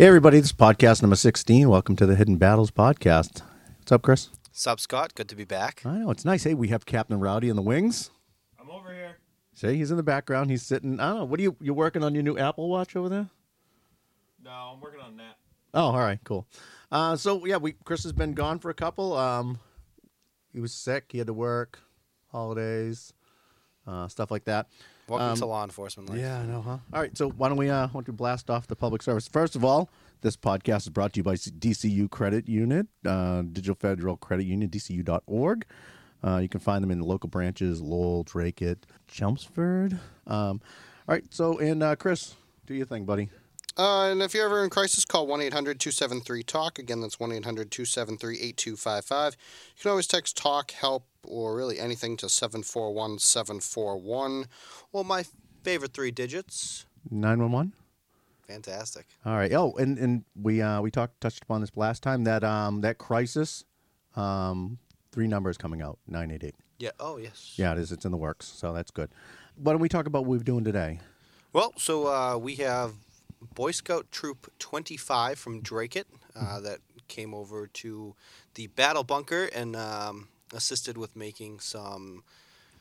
Hey, 0.00 0.06
everybody, 0.06 0.40
this 0.40 0.46
is 0.46 0.52
podcast 0.54 1.02
number 1.02 1.14
16. 1.14 1.68
Welcome 1.68 1.94
to 1.96 2.06
the 2.06 2.16
Hidden 2.16 2.38
Battles 2.38 2.70
podcast. 2.70 3.42
What's 3.76 3.92
up, 3.92 4.00
Chris? 4.00 4.30
Sup, 4.50 4.80
Scott? 4.80 5.14
Good 5.14 5.28
to 5.28 5.36
be 5.36 5.44
back. 5.44 5.82
I 5.84 5.98
know, 5.98 6.10
it's 6.10 6.24
nice. 6.24 6.44
Hey, 6.44 6.54
we 6.54 6.68
have 6.68 6.86
Captain 6.86 7.20
Rowdy 7.20 7.50
in 7.50 7.56
the 7.56 7.60
wings. 7.60 8.10
I'm 8.58 8.70
over 8.70 8.94
here. 8.94 9.18
See, 9.52 9.76
he's 9.76 9.90
in 9.90 9.98
the 9.98 10.02
background. 10.02 10.50
He's 10.50 10.62
sitting. 10.62 10.98
I 11.00 11.08
don't 11.10 11.18
know. 11.18 11.24
What 11.26 11.38
are 11.38 11.42
you, 11.42 11.54
you 11.60 11.74
working 11.74 12.02
on 12.02 12.14
your 12.14 12.22
new 12.22 12.38
Apple 12.38 12.70
Watch 12.70 12.96
over 12.96 13.10
there? 13.10 13.28
No, 14.42 14.50
I'm 14.50 14.80
working 14.80 15.02
on 15.02 15.18
that. 15.18 15.36
Oh, 15.74 15.88
all 15.88 15.98
right, 15.98 16.18
cool. 16.24 16.46
Uh, 16.90 17.16
so, 17.16 17.44
yeah, 17.44 17.58
we 17.58 17.72
Chris 17.84 18.02
has 18.04 18.14
been 18.14 18.32
gone 18.32 18.58
for 18.58 18.70
a 18.70 18.74
couple. 18.74 19.14
Um, 19.14 19.58
he 20.54 20.60
was 20.60 20.72
sick. 20.72 21.10
He 21.10 21.18
had 21.18 21.26
to 21.26 21.34
work, 21.34 21.78
holidays, 22.32 23.12
uh, 23.86 24.08
stuff 24.08 24.30
like 24.30 24.44
that. 24.46 24.66
Welcome 25.10 25.30
Um, 25.30 25.36
to 25.38 25.46
law 25.46 25.64
enforcement 25.64 26.08
life. 26.08 26.20
Yeah, 26.20 26.38
I 26.38 26.46
know, 26.46 26.62
huh? 26.62 26.78
All 26.92 27.00
right, 27.00 27.16
so 27.18 27.30
why 27.30 27.48
don't 27.48 27.58
we 27.58 27.68
uh, 27.68 27.88
why 27.88 27.92
don't 27.94 28.06
we 28.06 28.12
blast 28.12 28.48
off 28.48 28.68
the 28.68 28.76
public 28.76 29.02
service? 29.02 29.26
First 29.26 29.56
of 29.56 29.64
all, 29.64 29.90
this 30.20 30.36
podcast 30.36 30.82
is 30.82 30.90
brought 30.90 31.14
to 31.14 31.18
you 31.18 31.24
by 31.24 31.34
DCU 31.34 32.08
Credit 32.08 32.48
Unit, 32.48 32.86
uh, 33.04 33.42
Digital 33.42 33.74
Federal 33.74 34.16
Credit 34.16 34.44
Union, 34.46 34.70
DCU.org. 34.70 35.66
Uh, 36.22 36.36
you 36.36 36.48
can 36.48 36.60
find 36.60 36.80
them 36.84 36.92
in 36.92 37.00
the 37.00 37.04
local 37.04 37.28
branches, 37.28 37.80
Lowell, 37.82 38.22
Dracut, 38.22 38.86
Chelmsford. 39.08 39.94
Um, 40.28 40.60
all 41.08 41.14
right, 41.14 41.24
so 41.30 41.58
and 41.58 41.82
uh, 41.82 41.96
Chris, 41.96 42.36
do 42.66 42.74
your 42.74 42.86
thing, 42.86 43.04
buddy. 43.04 43.30
Uh, 43.80 44.10
and 44.10 44.20
if 44.20 44.34
you're 44.34 44.44
ever 44.44 44.62
in 44.62 44.68
crisis, 44.68 45.06
call 45.06 45.26
1 45.26 45.40
800 45.40 45.80
273 45.80 46.42
TALK. 46.42 46.78
Again, 46.78 47.00
that's 47.00 47.18
1 47.18 47.32
800 47.32 47.70
273 47.70 48.34
8255. 48.34 49.36
You 49.76 49.82
can 49.82 49.90
always 49.90 50.06
text 50.06 50.36
TALK, 50.36 50.72
help, 50.72 51.06
or 51.26 51.56
really 51.56 51.78
anything 51.78 52.18
to 52.18 52.28
741 52.28 53.18
741. 53.20 54.44
Well, 54.92 55.04
my 55.04 55.24
favorite 55.62 55.94
three 55.94 56.10
digits. 56.10 56.84
Nine 57.10 57.40
one 57.40 57.52
one. 57.52 57.72
Fantastic. 58.46 59.06
All 59.24 59.36
right. 59.36 59.50
Oh, 59.54 59.72
and 59.78 59.96
and 59.96 60.24
we 60.38 60.60
uh, 60.60 60.82
we 60.82 60.90
talked 60.90 61.18
touched 61.22 61.44
upon 61.44 61.62
this 61.62 61.70
last 61.74 62.02
time 62.02 62.24
that 62.24 62.44
um 62.44 62.82
that 62.82 62.98
crisis, 62.98 63.64
um 64.14 64.76
three 65.10 65.26
numbers 65.26 65.56
coming 65.56 65.80
out 65.80 65.98
nine 66.06 66.30
eight 66.30 66.44
eight. 66.44 66.56
Yeah. 66.78 66.90
Oh, 67.00 67.16
yes. 67.16 67.54
Yeah, 67.56 67.72
it 67.72 67.78
is. 67.78 67.92
It's 67.92 68.04
in 68.04 68.10
the 68.10 68.18
works, 68.18 68.46
so 68.46 68.74
that's 68.74 68.90
good. 68.90 69.08
Why 69.56 69.72
don't 69.72 69.80
we 69.80 69.88
talk 69.88 70.06
about 70.06 70.26
what 70.26 70.38
we're 70.38 70.44
doing 70.44 70.64
today? 70.64 71.00
Well, 71.54 71.72
so 71.76 72.06
uh, 72.06 72.36
we 72.36 72.56
have 72.56 72.92
Boy 73.54 73.70
Scout 73.70 74.06
Troop 74.10 74.52
25 74.58 75.38
from 75.38 75.60
Dracut 75.60 76.06
uh, 76.36 76.60
that 76.60 76.78
came 77.08 77.34
over 77.34 77.66
to 77.66 78.14
the 78.54 78.68
battle 78.68 79.04
bunker 79.04 79.48
and 79.54 79.74
um, 79.76 80.28
assisted 80.54 80.96
with 80.96 81.16
making 81.16 81.60
some 81.60 82.22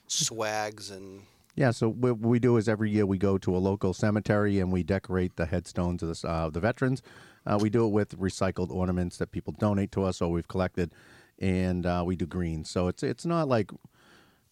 swags 0.07 0.89
and 0.89 1.23
Yeah, 1.55 1.71
so 1.71 1.89
what 1.89 2.19
we 2.19 2.39
do 2.39 2.57
is 2.57 2.67
every 2.69 2.89
year 2.89 3.05
we 3.05 3.17
go 3.17 3.37
to 3.39 3.55
a 3.55 3.59
local 3.59 3.93
cemetery 3.93 4.59
and 4.59 4.71
we 4.71 4.83
decorate 4.83 5.35
the 5.35 5.45
headstones 5.45 6.03
of 6.03 6.21
the, 6.21 6.27
uh, 6.27 6.49
the 6.49 6.59
veterans. 6.59 7.01
Uh, 7.45 7.57
we 7.59 7.69
do 7.69 7.85
it 7.85 7.89
with 7.89 8.17
recycled 8.19 8.69
ornaments 8.69 9.17
that 9.17 9.31
people 9.31 9.53
donate 9.53 9.91
to 9.93 10.03
us 10.03 10.21
or 10.21 10.31
we've 10.31 10.47
collected, 10.47 10.93
and 11.39 11.85
uh, 11.85 12.03
we 12.05 12.15
do 12.15 12.25
greens. 12.25 12.69
So 12.69 12.87
it's 12.87 13.01
it's 13.01 13.25
not 13.25 13.47
like 13.47 13.71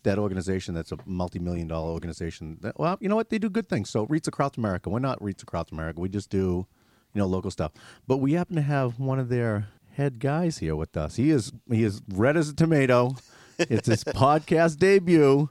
that 0.08 0.17
organization 0.17 0.73
that's 0.73 0.91
a 0.91 0.97
multi-million 1.05 1.67
dollar 1.67 1.91
organization. 1.91 2.58
That, 2.61 2.80
well, 2.80 2.97
you 3.00 3.09
know 3.09 3.16
what? 3.16 3.30
They 3.30 3.38
do 3.38 3.50
good 3.50 3.69
things. 3.69 3.89
So 3.89 4.05
Wreaths 4.08 4.27
Across 4.27 4.58
America. 4.58 4.89
We're 4.89 4.99
not 4.99 5.22
Wreaths 5.22 5.44
Across 5.44 5.72
America. 5.72 5.99
We 5.99 6.09
just 6.09 6.30
do, 6.30 6.66
you 7.14 7.19
know, 7.19 7.25
local 7.25 7.52
stuff. 7.52 7.72
But 8.08 8.17
we 8.17 8.33
happen 8.33 8.55
to 8.55 8.61
have 8.61 8.99
one 8.99 9.19
of 9.19 9.30
their 9.30 9.67
head 9.92 10.20
guys 10.20 10.59
here 10.59 10.76
with 10.76 10.95
us. 10.95 11.15
He 11.15 11.30
is 11.31 11.52
he 11.71 11.83
is 11.83 12.02
red 12.09 12.37
as 12.37 12.49
a 12.49 12.55
tomato. 12.55 13.15
It's 13.59 13.87
his 13.87 14.04
podcast 14.05 14.77
debut. 14.77 15.49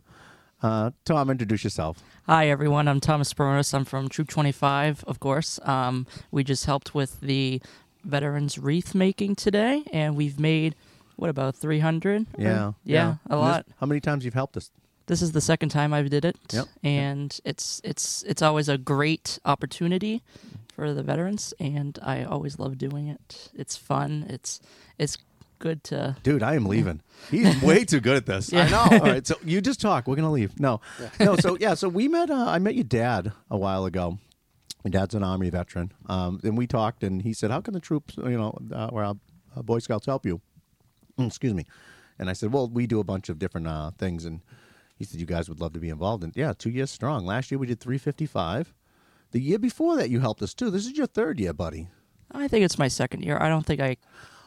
Uh, 0.62 0.91
Tom, 1.04 1.28
introduce 1.30 1.64
yourself. 1.64 2.03
Hi, 2.25 2.48
everyone. 2.48 2.88
I'm 2.88 3.00
Thomas 3.00 3.32
Speronis. 3.32 3.75
I'm 3.75 3.84
from 3.84 4.09
Troop 4.09 4.28
25, 4.28 5.04
of 5.04 5.20
course. 5.20 5.60
Um, 5.64 6.06
we 6.30 6.44
just 6.44 6.64
helped 6.64 6.94
with 6.94 7.20
the 7.20 7.60
veterans 8.04 8.56
wreath 8.56 8.94
making 8.94 9.36
today, 9.36 9.82
and 9.92 10.16
we've 10.16 10.41
made, 10.41 10.75
what, 11.16 11.31
about 11.31 11.56
300? 11.56 12.27
Yeah, 12.38 12.69
Or- 12.69 12.75
yeah, 12.84 13.16
a 13.28 13.32
And 13.32 13.41
lot. 13.41 13.66
This, 13.66 13.75
how 13.81 13.87
many 13.87 14.00
times 14.00 14.25
you've 14.25 14.34
helped 14.34 14.56
us? 14.56 14.71
This 15.06 15.22
is 15.22 15.32
the 15.32 15.41
second 15.41 15.69
time 15.69 15.93
I've 15.94 16.10
did 16.10 16.25
it, 16.25 16.37
Yep. 16.53 16.66
and 16.82 17.41
it's 17.44 17.81
it's 17.84 18.25
it's 18.25 18.43
always 18.43 18.69
a 18.69 18.77
great 18.77 19.38
opportunity 19.44 20.22
for 20.75 20.93
the 20.93 21.03
veterans, 21.04 21.54
and 21.60 21.97
I 22.03 22.25
always 22.25 22.59
love 22.59 22.77
doing 22.77 23.06
it. 23.06 23.50
It's 23.54 23.77
fun. 23.77 24.27
It's 24.28 24.60
it's 24.99 25.16
good 25.60 25.84
to 25.84 26.16
Dude, 26.25 26.43
I 26.43 26.54
am 26.56 26.66
leaving. 26.66 27.03
He's 27.31 27.62
way 27.69 27.84
too 27.84 28.00
good 28.00 28.16
at 28.16 28.27
this. 28.27 28.53
Yeah. 28.53 28.65
I 28.65 28.69
know. 28.69 28.98
All 28.98 29.12
right, 29.12 29.25
so 29.25 29.37
you 29.44 29.60
just 29.60 29.81
talk. 29.81 30.09
We're 30.09 30.16
gonna 30.16 30.33
leave. 30.33 30.59
No, 30.59 30.81
no. 31.21 31.37
So 31.37 31.56
yeah, 31.60 31.75
so 31.75 31.88
we 31.88 32.09
met. 32.09 32.28
Uh, 32.28 32.47
I 32.48 32.59
met 32.59 32.75
your 32.75 32.83
dad 32.84 33.31
a 33.48 33.56
while 33.56 33.84
ago. 33.84 34.19
My 34.84 34.91
dad's 34.91 35.15
an 35.15 35.22
army 35.22 35.50
veteran, 35.50 35.93
um, 36.06 36.41
and 36.43 36.59
we 36.59 36.66
talked. 36.66 37.04
And 37.04 37.22
he 37.22 37.33
said, 37.33 37.53
"How 37.53 37.60
can 37.60 37.75
the 37.75 37.81
troops, 37.81 38.16
you 38.16 38.37
know, 38.37 38.59
uh, 38.72 38.88
or 38.93 39.04
uh, 39.04 39.15
Boy 39.62 39.78
Scouts 39.78 40.06
help 40.06 40.27
you?" 40.27 40.41
Excuse 41.27 41.54
me. 41.54 41.66
And 42.19 42.31
I 42.31 42.32
said, 42.32 42.53
"Well, 42.53 42.69
we 42.69 42.87
do 42.87 43.00
a 43.00 43.04
bunch 43.04 43.28
of 43.28 43.38
different 43.38 43.66
uh, 43.66 43.91
things." 43.99 44.25
And 44.25 44.41
he 44.97 45.04
said, 45.04 45.21
"You 45.21 45.27
guys 45.27 45.49
would 45.49 45.60
love 45.60 45.72
to 45.75 45.81
be 45.81 45.91
involved." 45.91 46.25
And 46.25 46.34
yeah, 46.37 46.53
two 46.56 46.71
years 46.71 46.91
strong. 46.91 47.27
Last 47.27 47.50
year 47.50 47.59
we 47.59 47.66
did 47.66 47.81
355. 47.81 48.75
The 49.32 49.41
year 49.41 49.59
before 49.59 49.97
that, 49.97 50.09
you 50.09 50.21
helped 50.21 50.43
us 50.43 50.54
too. 50.54 50.71
This 50.71 50.87
is 50.87 50.97
your 50.97 51.06
third 51.06 51.38
year, 51.41 51.53
buddy. 51.53 51.88
I 52.31 52.49
think 52.49 52.65
it's 52.65 52.78
my 52.78 52.88
second 52.88 53.22
year. 53.22 53.38
I 53.41 53.49
don't 53.49 53.66
think 53.66 53.81
I 53.81 53.97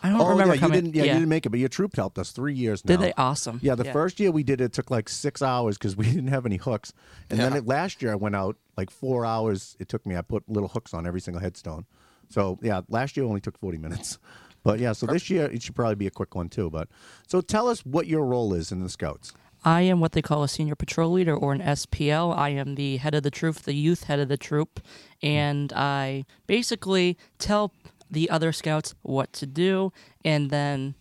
I 0.01 0.09
don't 0.09 0.21
oh 0.21 0.29
remember 0.29 0.55
yeah, 0.55 0.65
you 0.65 0.71
didn't. 0.71 0.95
Yeah, 0.95 1.03
you 1.03 1.13
didn't 1.13 1.29
make 1.29 1.45
it, 1.45 1.49
but 1.49 1.59
your 1.59 1.69
troop 1.69 1.95
helped 1.95 2.17
us 2.17 2.31
three 2.31 2.53
years 2.53 2.85
now. 2.85 2.95
Did 2.95 3.01
they? 3.01 3.13
Awesome. 3.17 3.59
Yeah, 3.61 3.75
the 3.75 3.85
first 3.85 4.19
year 4.19 4.31
we 4.31 4.43
did 4.43 4.61
it 4.61 4.71
took 4.71 4.89
like 4.89 5.09
six 5.09 5.41
hours 5.41 5.77
because 5.77 5.95
we 5.95 6.05
didn't 6.11 6.27
have 6.27 6.45
any 6.45 6.57
hooks, 6.57 6.93
and 7.29 7.39
then 7.39 7.53
it, 7.53 7.67
last 7.67 8.01
year 8.01 8.11
I 8.11 8.15
went 8.15 8.35
out 8.35 8.55
like 8.77 8.89
four 8.89 9.25
hours. 9.25 9.75
It 9.79 9.89
took 9.89 10.05
me. 10.05 10.15
I 10.15 10.21
put 10.21 10.47
little 10.47 10.69
hooks 10.69 10.93
on 10.93 11.05
every 11.05 11.19
single 11.19 11.41
headstone. 11.41 11.85
So 12.29 12.57
yeah, 12.61 12.81
last 12.87 13.17
year 13.17 13.25
only 13.25 13.41
took 13.41 13.57
forty 13.57 13.77
minutes. 13.77 14.17
But 14.63 14.79
yeah, 14.79 14.93
so 14.93 15.05
this 15.05 15.29
year 15.29 15.45
it 15.45 15.63
should 15.63 15.75
probably 15.75 15.95
be 15.95 16.07
a 16.07 16.11
quick 16.11 16.35
one 16.35 16.49
too. 16.49 16.69
But 16.69 16.89
so 17.27 17.41
tell 17.41 17.67
us 17.67 17.85
what 17.85 18.07
your 18.07 18.25
role 18.25 18.53
is 18.53 18.71
in 18.71 18.81
the 18.81 18.89
Scouts. 18.89 19.33
I 19.63 19.81
am 19.81 19.99
what 19.99 20.13
they 20.13 20.21
call 20.21 20.43
a 20.43 20.47
senior 20.47 20.75
patrol 20.75 21.11
leader 21.11 21.35
or 21.35 21.51
an 21.51 21.61
SPL. 21.61 22.35
I 22.37 22.49
am 22.49 22.75
the 22.75 22.97
head 22.97 23.13
of 23.13 23.23
the 23.23 23.31
troop, 23.31 23.57
the 23.57 23.73
youth 23.73 24.05
head 24.05 24.19
of 24.19 24.29
the 24.29 24.37
troop, 24.37 24.79
and 25.21 25.73
I 25.73 26.25
basically 26.47 27.17
tell 27.39 27.73
the 28.09 28.29
other 28.29 28.51
scouts 28.51 28.95
what 29.01 29.33
to 29.33 29.45
do. 29.45 29.91
And 30.23 30.49
then, 30.49 30.95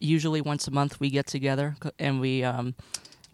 usually 0.00 0.42
once 0.42 0.68
a 0.68 0.70
month, 0.70 1.00
we 1.00 1.08
get 1.08 1.26
together 1.26 1.76
and 1.98 2.20
we 2.20 2.44
um, 2.44 2.74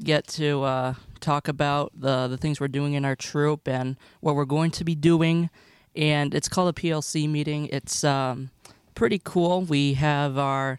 get 0.02 0.26
to 0.28 0.62
uh, 0.62 0.94
talk 1.18 1.48
about 1.48 1.92
the 1.94 2.28
the 2.28 2.36
things 2.36 2.60
we're 2.60 2.68
doing 2.68 2.94
in 2.94 3.04
our 3.04 3.16
troop 3.16 3.66
and 3.66 3.96
what 4.20 4.36
we're 4.36 4.44
going 4.44 4.70
to 4.72 4.84
be 4.84 4.94
doing. 4.94 5.50
And 5.96 6.32
it's 6.32 6.48
called 6.48 6.68
a 6.68 6.80
PLC 6.80 7.28
meeting. 7.28 7.66
It's 7.66 8.04
um, 8.04 8.50
pretty 8.94 9.20
cool. 9.22 9.62
We 9.62 9.94
have 9.94 10.38
our 10.38 10.78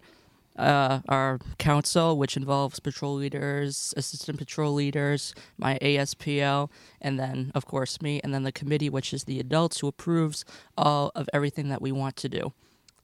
uh, 0.58 1.00
our 1.08 1.40
council, 1.58 2.18
which 2.18 2.36
involves 2.38 2.80
patrol 2.80 3.16
leaders, 3.16 3.94
assistant 3.98 4.38
patrol 4.38 4.74
leaders, 4.74 5.34
my 5.58 5.80
ASPL, 5.82 6.70
and 7.00 7.20
then, 7.20 7.52
of 7.56 7.66
course, 7.66 8.02
me, 8.02 8.20
and 8.24 8.34
then 8.34 8.44
the 8.44 8.52
committee, 8.52 8.90
which 8.90 9.14
is 9.14 9.24
the 9.24 9.40
adults 9.40 9.80
who 9.80 9.88
approves 9.88 10.46
all 10.78 11.12
of 11.16 11.30
everything 11.34 11.70
that 11.70 11.82
we 11.82 11.92
want 11.92 12.16
to 12.18 12.30
do. 12.30 12.54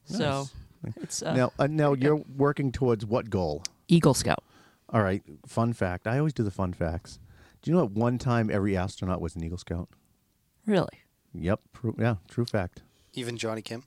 So 0.06 0.47
it's 0.97 1.22
uh, 1.23 1.34
now, 1.34 1.51
uh, 1.57 1.67
now 1.67 1.94
you're 1.94 2.22
working 2.35 2.72
towards 2.72 3.06
what 3.06 3.29
goal? 3.29 3.63
Eagle 3.88 4.13
Scout. 4.13 4.44
All 4.90 5.01
right, 5.01 5.23
fun 5.46 5.73
fact. 5.73 6.06
I 6.07 6.17
always 6.17 6.34
do 6.34 6.44
the 6.44 6.51
fun 6.51 6.73
facts. 6.73 7.19
Do 7.62 7.72
you 7.72 7.78
know 7.78 7.84
at 7.85 7.91
one 7.91 8.17
time 8.17 8.50
every 8.51 8.78
astronaut 8.78 9.20
was 9.20 9.35
an 9.35 9.43
Eagle 9.43 9.58
Scout? 9.58 9.90
Really? 10.66 10.99
Yep. 11.34 11.59
True, 11.73 11.96
yeah, 11.97 12.16
true 12.28 12.46
fact. 12.46 12.84
even 13.14 13.37
Jonny 13.37 13.61
Kim. 13.61 13.84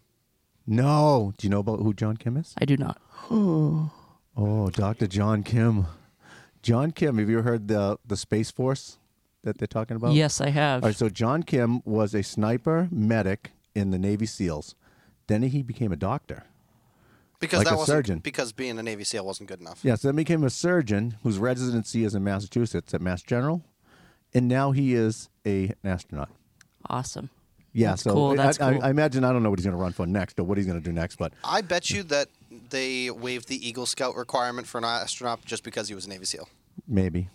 No. 0.70 1.34
Do 1.36 1.46
you 1.46 1.50
know 1.50 1.58
about 1.60 1.80
who 1.80 1.92
John 1.92 2.16
Kim 2.16 2.36
is? 2.36 2.54
I 2.58 2.64
do 2.64 2.76
not. 2.76 3.00
Oh, 4.36 4.70
Dr. 4.70 5.06
John 5.06 5.42
Kim. 5.42 5.86
John 6.62 6.92
Kim, 6.92 7.18
have 7.18 7.28
you 7.28 7.42
heard 7.42 7.68
the 7.68 7.98
the 8.06 8.16
Space 8.16 8.50
Force 8.50 8.96
that 9.42 9.58
they're 9.58 9.66
talking 9.66 9.96
about? 9.96 10.12
Yes, 10.14 10.40
I 10.40 10.48
have. 10.50 10.82
All 10.82 10.88
right, 10.88 10.96
so 10.96 11.08
John 11.10 11.42
Kim 11.42 11.82
was 11.84 12.14
a 12.14 12.22
sniper 12.22 12.88
medic 12.90 13.50
in 13.74 13.90
the 13.90 13.98
Navy 13.98 14.24
SEALs. 14.26 14.76
Then 15.26 15.42
he 15.42 15.62
became 15.62 15.92
a 15.92 15.96
doctor. 15.96 16.44
Because 17.40 17.58
Like 17.58 17.66
that 17.68 17.74
a 17.74 17.76
wasn't 17.78 17.96
surgeon. 17.96 18.18
because 18.20 18.52
being 18.52 18.78
a 18.78 18.82
Navy 18.82 19.04
SEAL 19.04 19.26
wasn't 19.26 19.48
good 19.48 19.60
enough. 19.60 19.80
Yes, 19.82 20.02
then 20.02 20.14
became 20.16 20.44
a 20.44 20.50
surgeon 20.50 21.16
whose 21.22 21.38
residency 21.38 22.04
is 22.04 22.14
in 22.14 22.22
Massachusetts 22.24 22.94
at 22.94 23.00
Mass 23.02 23.22
General, 23.22 23.62
and 24.32 24.46
now 24.46 24.70
he 24.72 24.94
is 24.94 25.28
a, 25.44 25.64
an 25.82 25.90
astronaut. 25.90 26.30
Awesome. 26.88 27.30
Yeah, 27.72 27.90
That's 27.90 28.02
so 28.02 28.12
cool, 28.12 28.30
I- 28.32 28.36
that's 28.36 28.60
I, 28.60 28.72
cool. 28.72 28.82
I 28.82 28.90
imagine 28.90 29.22
I 29.24 29.32
don't 29.32 29.42
know 29.42 29.50
what 29.50 29.58
he's 29.58 29.66
going 29.66 29.76
to 29.76 29.82
run 29.82 29.92
for 29.92 30.06
next 30.06 30.38
or 30.40 30.44
what 30.44 30.58
he's 30.58 30.66
going 30.66 30.80
to 30.80 30.84
do 30.84 30.92
next, 30.92 31.16
but 31.16 31.32
I 31.44 31.60
bet 31.60 31.90
you 31.90 32.02
that 32.04 32.28
they 32.70 33.10
waived 33.10 33.48
the 33.48 33.64
Eagle 33.66 33.86
Scout 33.86 34.16
requirement 34.16 34.66
for 34.66 34.78
an 34.78 34.84
astronaut 34.84 35.44
just 35.44 35.62
because 35.62 35.88
he 35.88 35.94
was 35.94 36.04
a 36.06 36.08
Navy 36.08 36.24
SEAL. 36.24 36.48
Maybe. 36.88 37.28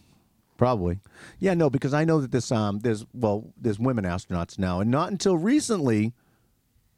Probably. 0.57 0.99
Yeah, 1.39 1.53
no, 1.53 1.69
because 1.69 1.93
I 1.93 2.03
know 2.05 2.19
that 2.21 2.31
this 2.31 2.51
um 2.51 2.79
there's 2.79 3.05
well, 3.13 3.45
there's 3.59 3.79
women 3.79 4.03
astronauts 4.05 4.57
now 4.59 4.79
and 4.81 4.89
not 4.91 5.09
until 5.11 5.37
recently 5.37 6.13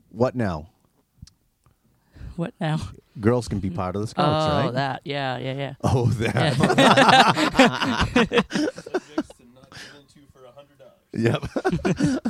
what 0.10 0.36
now? 0.36 0.70
What 2.38 2.54
now? 2.60 2.80
Girls 3.20 3.48
can 3.48 3.60
be 3.60 3.70
part 3.72 3.96
of 3.96 4.02
the 4.02 4.08
scouts, 4.08 4.46
oh, 4.46 4.66
right? 4.66 4.74
that. 4.74 5.02
Yeah, 5.06 5.38
yeah, 5.40 5.54
yeah. 5.54 5.74
Oh, 5.84 6.06
that. 6.06 6.54
Subjects 8.54 9.34
to 9.38 9.44
not 9.56 9.72
get 9.72 9.82
into 10.00 10.22
for 10.32 10.42
hundred 10.56 10.78
dollars. 10.78 11.02
Yep. 11.14 12.27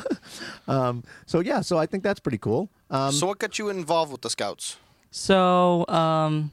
Um, 0.67 1.03
so 1.25 1.39
yeah, 1.39 1.61
so 1.61 1.77
I 1.77 1.85
think 1.85 2.03
that's 2.03 2.19
pretty 2.19 2.37
cool. 2.37 2.69
Um, 2.89 3.11
so 3.11 3.27
what 3.27 3.39
got 3.39 3.57
you 3.59 3.69
involved 3.69 4.11
with 4.11 4.21
the 4.21 4.29
Scouts? 4.29 4.77
So, 5.11 5.85
um, 5.87 6.51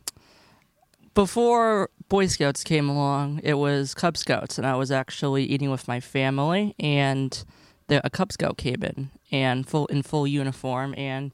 before 1.14 1.90
Boy 2.08 2.26
Scouts 2.26 2.64
came 2.64 2.88
along, 2.88 3.40
it 3.44 3.54
was 3.54 3.94
Cub 3.94 4.16
Scouts, 4.16 4.58
and 4.58 4.66
I 4.66 4.74
was 4.74 4.90
actually 4.90 5.44
eating 5.44 5.70
with 5.70 5.86
my 5.86 6.00
family, 6.00 6.74
and 6.80 7.44
the, 7.88 8.04
a 8.04 8.10
Cub 8.10 8.32
Scout 8.32 8.56
came 8.58 8.82
in 8.82 9.10
and 9.30 9.66
full 9.66 9.86
in 9.86 10.02
full 10.02 10.26
uniform, 10.26 10.94
and 10.96 11.32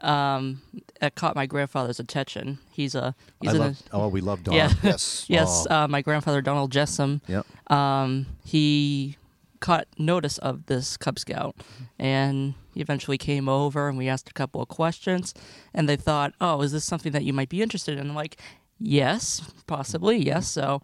um, 0.00 0.62
it 1.02 1.14
caught 1.14 1.34
my 1.34 1.46
grandfather's 1.46 1.98
attention. 2.00 2.58
He's 2.70 2.94
a 2.94 3.14
he's 3.40 3.50
I 3.52 3.54
in 3.54 3.58
love, 3.60 3.82
a, 3.92 3.96
oh, 3.96 4.08
we 4.08 4.20
love 4.20 4.42
Donald. 4.44 4.72
yeah 4.72 4.78
Yes. 4.90 5.26
yes 5.28 5.66
Oh. 5.68 5.74
uh, 5.84 5.88
my 5.88 6.02
grandfather 6.02 6.40
Donald 6.40 6.72
Jessam 6.72 7.20
Yep. 7.26 7.46
um, 7.72 8.26
he 8.44 9.16
caught 9.60 9.86
notice 9.98 10.38
of 10.38 10.66
this 10.66 10.96
Cub 10.96 11.18
Scout, 11.18 11.56
and 11.98 12.54
he 12.74 12.80
eventually 12.80 13.18
came 13.18 13.48
over 13.48 13.88
and 13.88 13.98
we 13.98 14.08
asked 14.08 14.28
a 14.28 14.34
couple 14.34 14.60
of 14.60 14.68
questions, 14.68 15.34
and 15.74 15.88
they 15.88 15.96
thought, 15.96 16.34
"Oh, 16.40 16.62
is 16.62 16.72
this 16.72 16.84
something 16.84 17.12
that 17.12 17.24
you 17.24 17.32
might 17.32 17.48
be 17.48 17.62
interested 17.62 17.98
in?" 17.98 18.08
I'm 18.10 18.14
like, 18.14 18.40
"Yes, 18.78 19.52
possibly, 19.66 20.18
yes." 20.18 20.48
So 20.48 20.82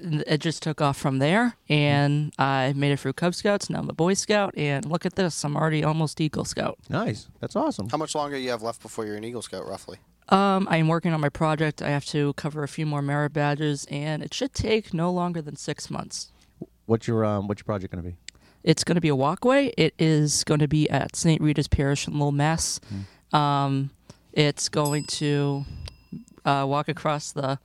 it 0.00 0.38
just 0.38 0.62
took 0.62 0.80
off 0.80 0.96
from 0.96 1.18
there, 1.18 1.56
and 1.68 2.32
I 2.38 2.72
made 2.76 2.92
it 2.92 3.00
through 3.00 3.14
Cub 3.14 3.34
Scouts. 3.34 3.68
Now 3.68 3.80
I'm 3.80 3.90
a 3.90 3.92
Boy 3.92 4.14
Scout, 4.14 4.54
and 4.56 4.84
look 4.84 5.04
at 5.04 5.16
this, 5.16 5.44
I'm 5.44 5.56
already 5.56 5.82
almost 5.82 6.20
Eagle 6.20 6.44
Scout. 6.44 6.78
Nice. 6.88 7.28
That's 7.40 7.56
awesome. 7.56 7.88
How 7.88 7.96
much 7.96 8.14
longer 8.14 8.38
you 8.38 8.50
have 8.50 8.62
left 8.62 8.80
before 8.80 9.04
you're 9.04 9.16
an 9.16 9.24
Eagle 9.24 9.42
Scout, 9.42 9.66
roughly? 9.66 9.98
Um, 10.28 10.68
I 10.70 10.76
am 10.76 10.88
working 10.88 11.12
on 11.12 11.20
my 11.20 11.30
project. 11.30 11.80
I 11.80 11.88
have 11.88 12.04
to 12.06 12.34
cover 12.34 12.62
a 12.62 12.68
few 12.68 12.86
more 12.86 13.02
merit 13.02 13.32
badges, 13.32 13.86
and 13.90 14.22
it 14.22 14.34
should 14.34 14.52
take 14.52 14.92
no 14.92 15.10
longer 15.10 15.40
than 15.40 15.56
six 15.56 15.90
months. 15.90 16.32
What's 16.88 17.06
your 17.06 17.22
um, 17.22 17.48
what's 17.48 17.60
your 17.60 17.66
project 17.66 17.92
going 17.92 18.02
to 18.02 18.10
be? 18.10 18.16
It's 18.64 18.82
going 18.82 18.94
to 18.94 19.00
be 19.02 19.08
a 19.08 19.14
walkway. 19.14 19.74
It 19.76 19.92
is 19.98 20.42
going 20.44 20.60
to 20.60 20.68
be 20.68 20.88
at 20.88 21.14
St. 21.14 21.38
Rita's 21.40 21.68
Parish 21.68 22.08
in 22.08 22.14
Little 22.14 22.32
Mass. 22.32 22.80
Um, 23.30 23.90
it's 24.32 24.70
going 24.70 25.04
to 25.04 25.66
uh, 26.46 26.64
walk 26.66 26.88
across 26.88 27.32
the. 27.32 27.58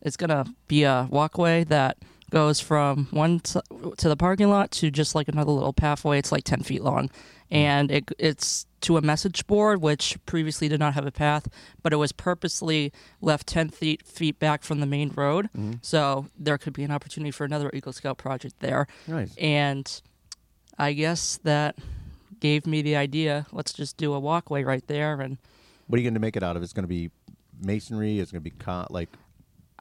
It's 0.00 0.16
going 0.16 0.30
to 0.30 0.46
be 0.68 0.84
a 0.84 1.06
walkway 1.10 1.64
that 1.64 1.98
goes 2.30 2.58
from 2.58 3.08
one 3.10 3.40
to 3.40 4.08
the 4.08 4.16
parking 4.16 4.48
lot 4.48 4.70
to 4.70 4.90
just 4.90 5.14
like 5.14 5.28
another 5.28 5.52
little 5.52 5.74
pathway. 5.74 6.18
It's 6.18 6.32
like 6.32 6.44
ten 6.44 6.62
feet 6.62 6.82
long, 6.82 7.10
and 7.50 7.90
it, 7.90 8.10
it's 8.18 8.66
to 8.82 8.96
a 8.96 9.00
message 9.02 9.46
board 9.46 9.80
which 9.80 10.16
previously 10.26 10.68
did 10.68 10.78
not 10.80 10.94
have 10.94 11.06
a 11.06 11.10
path, 11.12 11.48
but 11.82 11.92
it 11.92 11.96
was 11.96 12.12
purposely 12.12 12.92
left 13.20 13.46
ten 13.46 13.68
feet 13.68 14.02
feet 14.06 14.38
back 14.38 14.62
from 14.62 14.80
the 14.80 14.86
main 14.86 15.10
road, 15.14 15.46
mm-hmm. 15.56 15.72
so 15.82 16.26
there 16.38 16.58
could 16.58 16.72
be 16.72 16.84
an 16.84 16.90
opportunity 16.90 17.30
for 17.30 17.44
another 17.44 17.70
Eagle 17.74 17.92
Scout 17.92 18.18
project 18.18 18.56
there 18.60 18.86
Nice. 19.06 19.34
and 19.36 20.00
I 20.78 20.92
guess 20.92 21.38
that 21.44 21.76
gave 22.40 22.66
me 22.66 22.82
the 22.82 22.96
idea. 22.96 23.46
Let's 23.50 23.72
just 23.72 23.96
do 23.96 24.12
a 24.12 24.20
walkway 24.20 24.62
right 24.62 24.86
there, 24.86 25.20
and 25.20 25.38
What 25.86 25.96
are 25.96 26.00
you 26.00 26.04
going 26.04 26.14
to 26.14 26.20
make 26.20 26.36
it 26.36 26.42
out 26.42 26.56
of? 26.56 26.62
It's 26.62 26.72
going 26.74 26.84
to 26.84 26.88
be 26.88 27.10
masonry. 27.64 28.18
It's 28.20 28.30
going 28.30 28.42
to 28.44 28.50
be 28.50 28.54
con- 28.56 28.86
like 28.90 29.08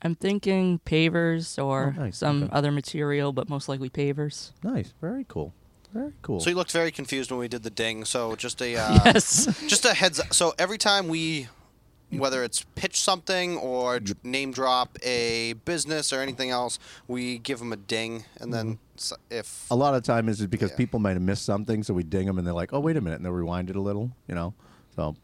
I'm 0.02 0.16
thinking 0.16 0.80
pavers 0.86 1.62
or 1.64 1.94
Oh, 1.98 2.02
nice. 2.02 2.18
some 2.18 2.44
Okay. 2.44 2.54
other 2.54 2.72
material, 2.72 3.34
but 3.34 3.50
most 3.50 3.68
likely 3.68 3.90
pavers. 3.90 4.52
nice. 4.64 4.94
Very 5.02 5.26
cool. 5.28 5.54
Very 5.96 6.12
cool. 6.24 6.42
So 6.42 6.50
you 6.50 6.58
looked 6.58 6.74
very 6.74 6.92
confused 6.92 7.32
when 7.32 7.40
we 7.40 7.48
did 7.48 7.64
the 7.64 7.70
ding. 7.70 8.04
So 8.04 8.36
just 8.36 8.62
a 8.62 8.76
uh, 8.84 9.00
yes. 9.06 9.46
just 9.68 9.86
a 9.86 9.94
heads 9.94 10.20
up. 10.20 10.34
So 10.34 10.54
every 10.60 10.78
time 10.78 11.08
we, 11.08 11.48
whether 12.12 12.44
it's 12.44 12.66
pitch 12.76 13.00
something 13.00 13.58
or 13.58 14.02
d- 14.02 14.14
name 14.22 14.52
drop 14.52 14.98
a 15.04 15.54
business 15.64 16.12
or 16.12 16.20
anything 16.20 16.50
else, 16.50 16.80
we 17.08 17.38
give 17.38 17.60
them 17.60 17.72
a 17.72 17.78
ding, 17.78 18.26
and 18.42 18.54
then 18.54 18.78
s 18.98 19.14
if 19.30 19.66
a 19.72 19.76
lot 19.76 19.96
of 19.96 20.04
time 20.04 20.28
is 20.28 20.46
because 20.46 20.72
Yeah. 20.72 20.78
people 20.84 21.00
might 21.00 21.14
have 21.14 21.22
missed 21.22 21.46
something, 21.46 21.82
so 21.82 21.94
we 21.94 22.04
ding 22.04 22.26
them 22.28 22.38
and 22.38 22.46
they're 22.46 22.54
like, 22.54 22.74
"Oh, 22.74 22.82
wait 22.82 22.98
a 22.98 23.02
minute," 23.02 23.16
and 23.18 23.26
they'll 23.26 23.32
rewind 23.44 23.70
it 23.70 23.78
a 23.78 23.82
little, 23.82 24.12
you 24.28 24.36
know. 24.36 24.54
So, 24.98 25.16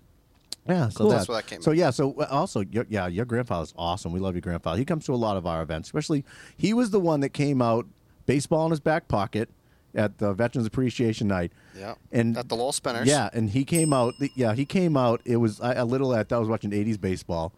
yeah, 0.69 0.87
so 0.89 0.97
Cool. 0.99 1.09
that, 1.09 1.15
That's 1.17 1.27
where 1.29 1.37
that 1.41 1.47
came 1.47 1.61
So 1.61 1.71
yeah, 1.71 1.89
so 1.91 2.13
uh, 2.13 2.27
also, 2.31 2.61
your, 2.61 2.85
yeah, 2.89 3.07
your 3.07 3.25
grandfather's 3.25 3.73
awesome. 3.77 4.11
We 4.13 4.19
love 4.21 4.35
your 4.35 4.41
grandfather. 4.41 4.77
He 4.79 4.85
comes 4.85 5.05
to 5.05 5.13
a 5.13 5.21
lot 5.27 5.35
of 5.35 5.45
our 5.45 5.61
events, 5.61 5.89
especially 5.89 6.23
he 6.55 6.73
was 6.73 6.91
the 6.91 6.99
one 6.99 7.19
that 7.21 7.29
came 7.33 7.61
out, 7.61 7.85
baseball 8.25 8.65
in 8.65 8.71
his 8.71 8.79
back 8.79 9.07
pocket, 9.07 9.49
at 9.95 10.17
the 10.17 10.33
Veterans 10.33 10.67
Appreciation 10.67 11.27
Night. 11.27 11.51
yeah, 11.77 11.95
And 12.11 12.37
at 12.37 12.49
the 12.49 12.55
Lowell 12.55 12.71
Spinners. 12.71 13.07
Yeah, 13.07 13.29
and 13.33 13.49
he 13.49 13.63
came 13.65 13.93
out. 13.93 14.13
Yeah, 14.35 14.53
he 14.53 14.65
came 14.65 14.95
out. 14.97 15.21
It 15.25 15.37
was 15.37 15.59
I, 15.61 15.73
a 15.73 15.85
little 15.85 16.13
at 16.15 16.31
I 16.31 16.37
was 16.37 16.47
watching 16.49 16.71
'80s 16.71 16.99
baseball, 16.99 17.53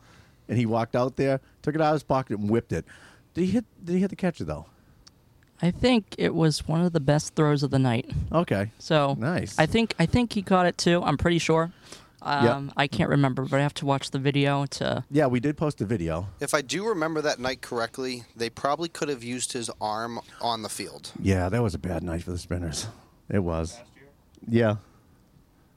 and 0.47 0.57
he 0.57 0.65
walked 0.65 0.95
out 0.95 1.15
there, 1.15 1.39
took 1.61 1.75
it 1.75 1.81
out 1.81 1.89
of 1.89 1.93
his 1.95 2.03
pocket, 2.03 2.39
and 2.39 2.49
whipped 2.49 2.71
it. 2.71 2.85
Did 3.33 3.41
he 3.45 3.51
hit? 3.51 3.65
Did 3.83 3.93
he 3.93 3.99
hit 3.99 4.09
the 4.09 4.15
catcher 4.15 4.43
though? 4.43 4.65
I 5.61 5.71
think 5.71 6.15
it 6.17 6.35
was 6.35 6.67
one 6.67 6.81
of 6.81 6.91
the 6.91 6.99
best 6.99 7.35
throws 7.35 7.63
of 7.63 7.71
the 7.71 7.79
night. 7.79 8.09
Okay. 8.33 8.71
So 8.79 9.15
Nice. 9.17 9.57
I 9.57 9.65
think 9.65 9.95
I 9.97 10.05
think 10.05 10.33
he 10.33 10.41
caught 10.41 10.65
it 10.65 10.77
too. 10.77 11.01
I'm 11.03 11.17
pretty 11.17 11.39
sure. 11.39 11.71
Yeah. 12.25 12.55
Um, 12.55 12.71
I 12.77 12.87
can't 12.87 13.09
remember, 13.09 13.43
but 13.45 13.59
I 13.59 13.63
have 13.63 13.73
to 13.75 13.85
watch 13.85 14.11
the 14.11 14.19
video 14.19 14.65
to. 14.65 15.03
Yeah, 15.11 15.27
we 15.27 15.39
did 15.39 15.57
post 15.57 15.81
a 15.81 15.85
video. 15.85 16.27
If 16.39 16.53
I 16.53 16.61
do 16.61 16.85
remember 16.87 17.21
that 17.21 17.39
night 17.39 17.61
correctly, 17.61 18.23
they 18.35 18.49
probably 18.49 18.87
could 18.89 19.09
have 19.09 19.23
used 19.23 19.51
his 19.53 19.69
arm 19.81 20.19
on 20.41 20.61
the 20.61 20.69
field. 20.69 21.11
Yeah, 21.21 21.49
that 21.49 21.61
was 21.61 21.73
a 21.75 21.79
bad 21.79 22.01
night 22.03 22.23
for 22.23 22.31
the 22.31 22.37
spinners. 22.37 22.87
It 23.29 23.39
was. 23.39 23.73
Last 23.77 23.83
year. 23.95 24.05
Yeah. 24.47 24.75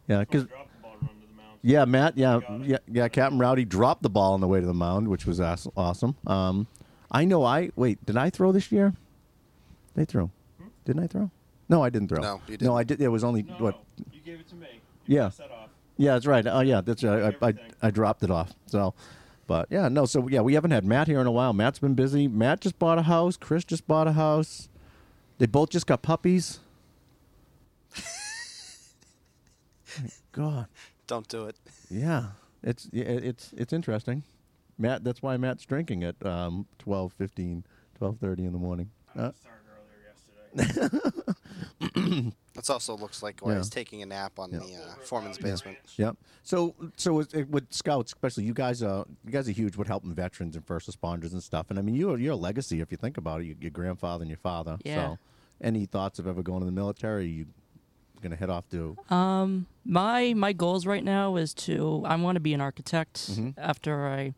Yeah, 0.08 0.20
because 0.20 0.44
Drop 0.44 0.68
the 0.76 0.82
ball, 0.82 0.92
run 1.00 1.08
to 1.10 1.26
the 1.26 1.34
mound. 1.42 1.58
yeah, 1.62 1.84
Matt. 1.84 2.16
Yeah, 2.16 2.40
yeah, 2.62 2.78
yeah. 2.90 3.08
Captain 3.08 3.38
Rowdy 3.40 3.64
dropped 3.64 4.02
the 4.02 4.10
ball 4.10 4.34
on 4.34 4.40
the 4.40 4.46
way 4.48 4.60
to 4.60 4.66
the 4.66 4.74
mound, 4.74 5.08
which 5.08 5.26
was 5.26 5.40
awesome. 5.40 6.14
Um, 6.26 6.68
I 7.10 7.24
know. 7.24 7.44
I 7.44 7.70
wait. 7.74 8.04
Did 8.06 8.16
I 8.16 8.30
throw 8.30 8.52
this 8.52 8.70
year? 8.70 8.94
They 9.94 10.04
threw. 10.04 10.30
Didn't 10.84 11.02
I 11.02 11.06
throw? 11.08 11.30
No, 11.68 11.82
I 11.82 11.90
didn't 11.90 12.08
throw. 12.08 12.20
No, 12.22 12.40
you 12.46 12.56
didn't. 12.56 12.68
No, 12.68 12.76
I 12.76 12.84
did. 12.84 13.00
It 13.00 13.08
was 13.08 13.24
only 13.24 13.42
No, 13.42 13.54
what? 13.58 13.74
no, 13.98 14.04
you 14.12 14.20
gave 14.20 14.38
it 14.38 14.48
to 14.50 14.54
me. 14.54 14.68
You 15.06 15.16
Yeah. 15.16 15.30
Passed 15.96 15.96
that 15.96 15.96
off. 15.96 15.96
Yeah, 15.96 16.12
that's 16.12 16.26
right. 16.26 16.46
Oh, 16.46 16.60
yeah, 16.60 16.80
that's 16.80 17.04
right. 17.04 17.36
I, 17.42 17.46
I, 17.48 17.54
I 17.88 17.90
dropped 17.90 18.22
it 18.22 18.30
off. 18.30 18.52
So, 18.66 18.94
but 19.46 19.68
yeah, 19.70 19.88
no. 19.88 20.06
So 20.06 20.28
yeah, 20.28 20.40
we 20.40 20.54
haven't 20.54 20.70
had 20.72 20.84
Matt 20.84 21.06
here 21.06 21.20
in 21.20 21.26
a 21.26 21.32
while. 21.32 21.52
Matt's 21.52 21.78
been 21.78 21.94
busy. 21.94 22.28
Matt 22.28 22.60
just 22.60 22.78
bought 22.78 22.98
a 22.98 23.02
house. 23.02 23.36
Chris 23.36 23.64
just 23.64 23.86
bought 23.86 24.08
a 24.08 24.12
house. 24.12 24.68
They 25.38 25.46
both 25.46 25.70
just 25.70 25.86
got 25.86 26.02
puppies. 26.02 26.60
God, 30.32 30.66
Don't 31.06 31.28
do 31.28 31.46
it. 31.46 31.56
yeah, 31.90 32.26
it's 32.62 32.88
it's 32.92 33.52
it's 33.56 33.72
interesting. 33.72 34.22
Matt, 34.78 35.04
that's 35.04 35.22
why 35.22 35.38
Matt's 35.38 35.64
drinking 35.64 36.04
at 36.04 36.16
um, 36.26 36.66
12, 36.80 37.14
15, 37.14 37.64
12.30 37.98 38.38
in 38.40 38.52
the 38.52 38.58
morning. 38.58 38.90
Uh, 39.16 39.30
Started 40.54 40.78
earlier 40.94 41.12
yesterday. 41.80 42.32
This 42.54 42.70
also 42.70 42.96
looks 42.96 43.22
like 43.22 43.40
where 43.40 43.54
Yeah. 43.54 43.60
he's 43.60 43.68
taking 43.70 44.02
a 44.02 44.06
nap 44.06 44.38
on 44.38 44.50
Yeah. 44.50 44.58
the 44.60 44.74
uh, 44.74 44.94
foreman's 45.04 45.38
basement. 45.38 45.76
Yep. 45.96 46.16
So, 46.42 46.74
so 46.96 47.12
with, 47.12 47.34
with 47.50 47.72
scouts, 47.72 48.12
especially 48.12 48.44
you 48.44 48.54
guys, 48.54 48.82
uh, 48.82 49.04
you 49.24 49.30
guys 49.30 49.48
are 49.48 49.52
huge 49.52 49.76
with 49.76 49.88
helping 49.88 50.14
veterans 50.14 50.56
and 50.56 50.66
first 50.66 50.88
responders 50.90 51.32
and 51.32 51.42
stuff. 51.42 51.66
And 51.70 51.78
I 51.78 51.82
mean, 51.82 51.94
you're 51.94 52.18
you're 52.18 52.32
a 52.32 52.36
legacy 52.36 52.80
if 52.80 52.90
you 52.90 52.96
think 52.96 53.18
about 53.18 53.42
it. 53.42 53.44
Your, 53.44 53.56
your 53.60 53.70
grandfather 53.70 54.22
and 54.22 54.30
your 54.30 54.38
father. 54.38 54.78
Yeah. 54.84 54.94
So, 55.10 55.18
any 55.60 55.84
thoughts 55.86 56.18
of 56.18 56.26
ever 56.26 56.42
going 56.42 56.60
to 56.60 56.66
the 56.66 56.72
military? 56.72 57.24
Are 57.24 57.26
you 57.28 57.46
gonna 58.22 58.36
head 58.36 58.48
off 58.50 58.68
to? 58.70 58.96
Um, 59.10 59.66
my 59.84 60.32
my 60.34 60.52
goals 60.54 60.86
right 60.86 61.04
now 61.04 61.36
is 61.36 61.52
to 61.54 62.02
I 62.06 62.16
want 62.16 62.36
to 62.36 62.40
be 62.40 62.54
an 62.54 62.60
architect 62.62 63.16
Mhm. 63.32 63.54
after 63.58 64.06
I 64.06 64.32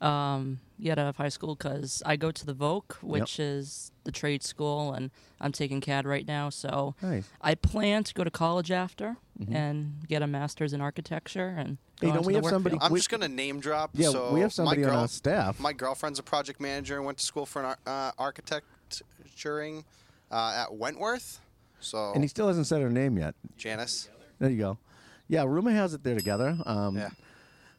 um, 0.00 0.60
get 0.80 0.98
out 0.98 1.08
of 1.08 1.16
high 1.16 1.28
school 1.28 1.54
because 1.54 2.02
I 2.06 2.16
go 2.16 2.30
to 2.30 2.46
the 2.46 2.54
VOC, 2.54 3.02
which 3.02 3.38
is 3.40 3.90
the 4.04 4.12
trade 4.12 4.42
school, 4.42 4.92
and 4.92 5.10
I'm 5.40 5.52
taking 5.52 5.80
CAD 5.80 6.06
right 6.06 6.26
now. 6.26 6.50
So 6.50 6.94
Nice. 7.02 7.28
I 7.40 7.54
plan 7.54 8.04
to 8.04 8.14
go 8.14 8.24
to 8.24 8.30
college 8.30 8.70
after 8.70 9.16
and 9.52 10.06
get 10.08 10.22
a 10.22 10.26
master's 10.26 10.72
in 10.72 10.80
architecture 10.80 11.54
and. 11.56 11.78
Hey, 12.00 12.12
don't 12.12 12.24
we 12.24 12.32
the 12.32 12.36
have 12.38 12.44
work 12.44 12.50
somebody- 12.52 12.74
field. 12.74 12.82
I'm 12.84 12.92
We- 12.92 13.00
just 13.00 13.10
gonna 13.10 13.26
name 13.28 13.58
drop. 13.58 13.90
Yeah, 13.92 14.10
so 14.10 14.32
we 14.32 14.38
have 14.40 14.52
somebody 14.52 14.82
my 14.82 14.88
on 14.90 14.94
our 14.96 15.08
staff. 15.08 15.58
My 15.58 15.72
girlfriend's 15.72 16.20
a 16.20 16.22
project 16.22 16.60
manager 16.60 16.94
and 16.96 17.04
went 17.04 17.18
to 17.18 17.26
school 17.26 17.44
for 17.44 17.58
an 17.60 17.64
ar- 17.66 17.78
uh, 17.86 18.12
architecturing 18.18 19.84
uh, 20.30 20.64
at 20.64 20.74
Wentworth. 20.74 21.40
So 21.80 22.12
and 22.14 22.22
he 22.22 22.28
still 22.28 22.46
hasn't 22.48 22.66
said 22.68 22.82
her 22.82 22.90
name 22.90 23.18
yet. 23.18 23.34
Janice. 23.56 24.08
There 24.38 24.50
you 24.50 24.58
go. 24.58 24.78
Yeah, 25.26 25.44
rumor 25.44 25.72
has 25.72 25.92
it 25.94 26.04
they're 26.04 26.14
together. 26.16 26.56
Um, 26.66 26.96
Yeah. 26.96 27.10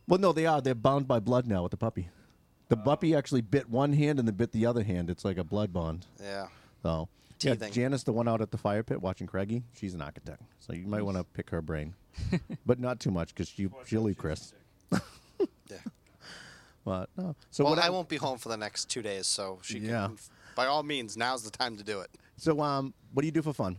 Well, 0.07 0.19
no, 0.19 0.33
they 0.33 0.45
are. 0.47 0.59
They're 0.61 0.75
bound 0.75 1.07
by 1.07 1.19
blood 1.19 1.45
now 1.47 1.61
with 1.63 1.71
the 1.71 1.77
puppy. 1.77 2.09
The 2.69 2.77
puppy 2.77 3.15
actually 3.15 3.41
bit 3.41 3.69
one 3.69 3.93
hand 3.93 4.19
and 4.19 4.27
then 4.27 4.35
bit 4.35 4.51
the 4.51 4.65
other 4.65 4.83
hand. 4.83 5.09
It's 5.09 5.25
like 5.25 5.37
a 5.37 5.43
blood 5.43 5.73
bond. 5.73 6.05
Yeah. 6.21 6.47
So 6.83 7.09
yeah, 7.41 7.53
Teething. 7.55 7.71
Janice, 7.73 8.03
the 8.03 8.11
one 8.13 8.27
out 8.27 8.41
at 8.41 8.51
the 8.51 8.57
fire 8.57 8.83
pit 8.83 9.01
watching 9.01 9.25
Craigie, 9.27 9.63
she's 9.75 9.93
an 9.93 10.01
architect, 10.01 10.41
so 10.59 10.73
you 10.73 10.85
might 10.87 11.03
want 11.03 11.17
to 11.17 11.23
pick 11.23 11.49
her 11.51 11.61
brain, 11.61 11.93
but 12.65 12.79
not 12.79 12.99
too 12.99 13.11
much 13.11 13.29
because 13.29 13.47
she 13.49 13.69
she'll 13.85 14.01
leave 14.03 14.17
Chris. 14.17 14.53
Yeah. 15.69 15.77
But 16.83 17.09
no, 17.15 17.35
so 17.51 17.63
well, 17.63 17.75
what 17.75 17.83
I 17.83 17.89
won't 17.91 18.09
be 18.09 18.17
home 18.17 18.37
for 18.39 18.49
the 18.49 18.57
next 18.57 18.89
two 18.89 19.01
days, 19.03 19.27
so 19.27 19.59
she 19.61 19.77
Yeah. 19.79 20.07
can. 20.07 20.17
By 20.55 20.65
all 20.65 20.81
means, 20.83 21.15
now's 21.15 21.43
the 21.43 21.51
time 21.51 21.77
to 21.77 21.83
do 21.83 21.99
it. 22.01 22.09
So 22.37 22.59
um, 22.61 22.93
what 23.13 23.21
do 23.21 23.27
you 23.27 23.31
do 23.31 23.41
for 23.43 23.53
fun, 23.53 23.77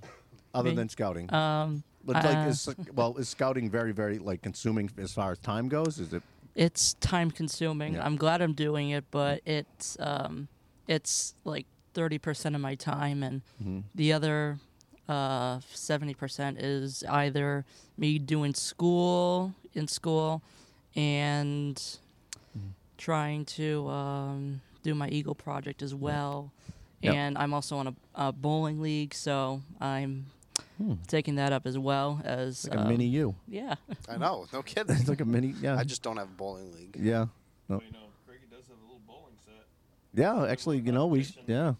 other 0.54 0.70
Me? 0.70 0.76
than 0.76 0.88
scouting? 0.88 1.32
Um, 1.34 1.82
But, 2.04 2.24
uh, 2.24 2.46
is, 2.48 2.68
well, 2.94 3.16
is 3.16 3.28
scouting 3.28 3.68
very 3.70 3.92
very 3.92 4.18
like 4.18 4.40
consuming 4.42 4.90
as 4.98 5.12
far 5.12 5.32
as 5.32 5.38
time 5.38 5.68
goes? 5.68 5.98
Is 5.98 6.12
it? 6.14 6.22
It's 6.54 6.94
time 6.94 7.30
consuming. 7.30 7.94
Yeah. 7.94 8.04
I'm 8.04 8.16
glad 8.16 8.42
I'm 8.42 8.52
doing 8.54 8.90
it, 8.90 9.04
but 9.10 9.40
it's 9.46 9.96
um, 10.00 10.48
it's 10.88 11.34
like 11.44 11.66
thirty 11.94 12.18
percent 12.18 12.54
of 12.54 12.60
my 12.60 12.74
time, 12.74 13.22
and 13.22 13.42
Mm-hmm. 13.62 13.80
the 13.94 14.12
other 14.12 14.58
uh, 15.08 15.58
70% 15.74 16.56
is 16.60 17.02
either 17.10 17.64
me 17.98 18.18
doing 18.20 18.54
school 18.54 19.54
in 19.74 19.88
school 19.88 20.40
and 20.94 21.76
Mm-hmm. 22.56 22.68
trying 22.98 23.44
to 23.44 23.88
um, 23.88 24.60
do 24.82 24.94
my 24.94 25.08
Eagle 25.08 25.34
project 25.36 25.82
as 25.82 25.94
well. 25.94 26.52
Yep. 27.02 27.14
And 27.14 27.38
I'm 27.38 27.54
also 27.54 27.76
on 27.78 27.86
a, 27.88 27.94
a 28.14 28.32
bowling 28.32 28.80
league, 28.82 29.14
so 29.14 29.62
I'm 29.80 30.26
Hmm. 30.80 30.94
taking 31.06 31.34
that 31.34 31.52
up 31.52 31.66
as 31.66 31.76
well 31.76 32.22
as 32.24 32.66
Like 32.66 32.78
a 32.78 32.82
um, 32.82 32.88
mini 32.88 33.04
you. 33.04 33.34
Yeah. 33.46 33.74
I 34.08 34.16
know, 34.16 34.46
no 34.50 34.62
kidding. 34.70 34.96
It's 34.96 35.08
like 35.10 35.20
a 35.20 35.26
mini. 35.26 35.54
Yeah. 35.60 35.76
I 35.76 35.84
just 35.84 36.02
don't 36.02 36.16
have 36.16 36.28
a 36.28 36.34
bowling 36.34 36.72
league. 36.72 36.96
Yeah. 36.98 37.26
No. 37.68 37.76
Well, 37.76 37.82
you 37.84 37.92
know, 37.92 37.98
Craigie 38.26 38.46
does 38.50 38.66
have 38.68 38.78
a 38.78 38.82
little 38.84 39.00
bowling 39.06 39.34
set. 39.44 39.66
Yeah. 40.14 40.46
Actually, 40.50 40.78
you 40.78 40.92
know, 40.92 41.06
we. 41.06 41.24
sh- 41.24 41.34
competition. 41.34 41.54
Yeah. 41.54 41.74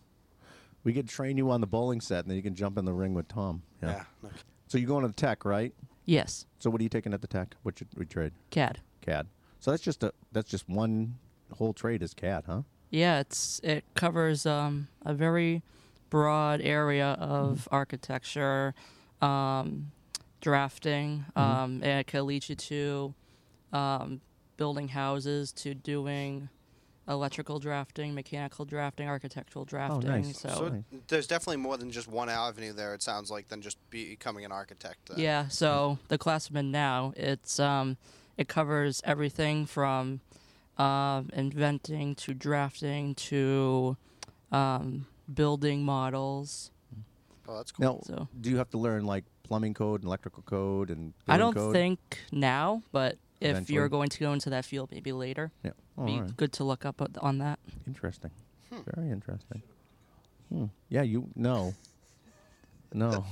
We 0.85 0.92
could 0.92 1.09
train 1.09 1.38
you 1.38 1.50
on 1.50 1.61
the 1.62 1.66
bowling 1.66 2.00
set, 2.02 2.21
and 2.25 2.30
then 2.30 2.37
you 2.37 2.42
can 2.42 2.54
jump 2.54 2.76
in 2.78 2.85
the 2.85 2.92
ring 2.92 3.14
with 3.14 3.28
Tom. 3.28 3.62
Yeah. 3.83 3.88
Yeah. 3.88 4.02
no 4.23 4.28
kidding. 4.28 4.45
So 4.69 4.78
you're 4.78 4.88
going 4.88 5.02
to 5.02 5.09
the 5.09 5.14
tech, 5.14 5.45
right? 5.45 5.73
yes. 6.04 6.45
So 6.59 6.69
what 6.69 6.80
are 6.80 6.83
you 6.83 6.88
taking 6.90 7.14
at 7.14 7.23
the 7.23 7.26
tech? 7.26 7.54
What 7.62 7.78
should 7.78 7.88
we 7.97 8.04
trade? 8.04 8.33
CAD. 8.50 8.80
CAD. 9.00 9.28
So 9.61 9.71
that's 9.71 9.83
just 9.83 10.02
a 10.02 10.12
that's 10.33 10.50
just 10.50 10.69
one 10.69 11.16
whole 11.57 11.73
trade 11.73 12.02
is 12.02 12.12
CAD, 12.14 12.45
huh? 12.47 12.62
Yeah, 12.90 13.21
it's 13.21 13.61
it 13.64 13.85
covers 13.95 14.45
um, 14.47 14.88
a 15.07 15.14
very 15.14 15.62
broad 16.11 16.61
area 16.61 17.17
of 17.19 17.69
architecture, 17.71 18.75
um, 19.23 19.93
drafting, 20.40 21.25
um, 21.37 21.81
and 21.83 22.00
it 22.00 22.07
can 22.07 22.26
lead 22.26 22.49
you 22.49 22.57
to 22.57 23.14
um, 23.73 24.21
building 24.57 24.88
houses, 24.88 25.52
to 25.52 25.75
doing 25.75 26.49
electrical 27.09 27.59
drafting, 27.59 28.14
mechanical 28.14 28.64
drafting, 28.64 29.09
architectural 29.09 29.64
drafting. 29.64 30.11
nice. 30.11 30.40
So, 30.40 30.49
So 30.49 30.85
there's 31.09 31.26
definitely 31.26 31.57
more 31.57 31.76
than 31.76 31.90
just 31.90 32.09
one 32.09 32.29
avenue 32.29 32.73
there. 32.73 32.95
It 32.95 33.02
sounds 33.02 33.31
like 33.31 33.49
than 33.49 33.61
just 33.61 33.79
becoming 33.90 34.45
an 34.45 34.52
architect. 34.52 34.99
then. 35.09 35.19
yeah, 35.19 35.49
so 35.49 35.99
the 36.09 36.19
class 36.19 36.50
now, 36.50 37.12
it's 37.17 37.59
um, 37.59 37.97
it 38.37 38.49
covers 38.49 39.02
everything 39.05 39.67
from 39.67 40.21
um, 40.79 41.29
inventing 41.33 42.14
to 42.17 42.33
drafting 42.33 43.14
to 43.17 43.97
um, 44.52 45.07
building 45.34 45.84
models. 45.84 46.70
Oh, 47.49 47.56
that's 47.56 47.72
cool. 47.72 47.84
Now, 47.84 48.00
So- 48.04 48.28
do 48.40 48.50
you 48.50 48.56
have 48.58 48.70
to 48.70 48.78
learn 48.78 49.04
like 49.04 49.25
plumbing 49.42 49.75
code 49.75 50.00
and 50.02 50.06
electrical 50.08 50.42
code 50.44 50.90
and 50.90 51.12
I 51.26 51.37
don't 51.37 51.54
code? 51.54 51.72
think 51.75 51.99
now, 52.32 52.82
but 52.92 53.18
if 53.40 53.50
Eventually. 53.50 53.75
you're 53.75 53.88
going 53.88 54.08
to 54.10 54.18
go 54.20 54.32
into 54.32 54.50
that 54.50 54.64
field, 54.64 54.90
maybe 54.92 55.12
later, 55.12 55.50
Yeah. 55.64 55.72
Oh, 55.99 56.04
be 56.06 56.12
all 56.12 56.20
right. 56.22 56.37
good 56.37 56.52
to 56.54 56.64
look 56.64 56.84
up 56.84 57.00
on- 57.02 57.14
on 57.20 57.38
that. 57.38 57.58
Interesting. 57.87 58.30
Very 58.94 59.10
interesting. 59.10 59.62
Hmm. 60.49 60.66
Yeah, 60.88 61.02
you 61.02 61.28
no. 61.34 61.75
No. 62.92 63.25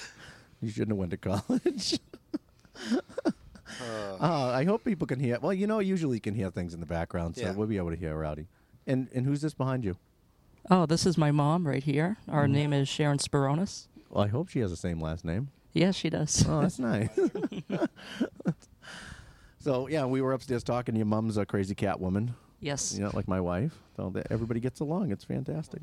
you 0.60 0.70
shouldn't 0.70 0.90
have 0.90 0.98
went 0.98 1.10
to 1.12 1.16
college. 1.16 1.98
Uh, 3.80 4.16
Uh, 4.20 4.50
I 4.54 4.64
hope 4.64 4.84
people 4.84 5.06
can 5.06 5.20
hear. 5.20 5.38
Well, 5.40 5.52
you 5.52 5.66
know, 5.66 5.80
usually 5.80 6.16
you 6.16 6.20
can 6.20 6.34
hear 6.34 6.50
things 6.50 6.72
in 6.72 6.80
the 6.80 6.86
background, 6.86 7.36
so 7.36 7.42
Yeah. 7.42 7.52
we'll 7.52 7.66
be 7.66 7.76
able 7.76 7.90
to 7.90 7.96
hear 7.96 8.16
Rowdy. 8.16 8.46
And 8.86 9.08
and 9.12 9.26
who's 9.26 9.40
this 9.42 9.52
behind 9.54 9.84
you? 9.84 9.96
Oh, 10.70 10.86
this 10.86 11.06
is 11.06 11.16
my 11.16 11.30
mom 11.30 11.66
right 11.66 11.82
here. 11.82 12.16
Our 12.28 12.44
Mm-hmm. 12.44 12.52
name 12.52 12.72
is 12.72 12.88
Sharon 12.88 13.18
Spironis. 13.18 13.86
Well, 14.10 14.24
I 14.24 14.28
hope 14.28 14.48
she 14.48 14.60
has 14.60 14.70
the 14.70 14.76
same 14.76 15.00
last 15.00 15.24
name. 15.24 15.48
Yes, 15.72 15.94
she 15.94 16.08
does. 16.10 16.44
Oh, 16.48 16.62
that's 16.62 16.78
nice. 16.78 17.10
so 19.58 19.88
yeah, 19.88 20.04
we 20.06 20.20
were 20.20 20.32
upstairs 20.32 20.62
talking. 20.64 20.96
Your 20.96 21.06
mom's 21.06 21.36
a 21.36 21.44
crazy 21.46 21.74
cat 21.74 22.00
woman. 22.00 22.34
yes. 22.60 22.94
You 22.96 23.04
know, 23.04 23.10
like 23.14 23.28
my 23.28 23.40
wife. 23.40 23.74
So 23.96 24.12
everybody 24.30 24.60
gets 24.60 24.80
along. 24.80 25.10
It's 25.12 25.24
fantastic. 25.24 25.82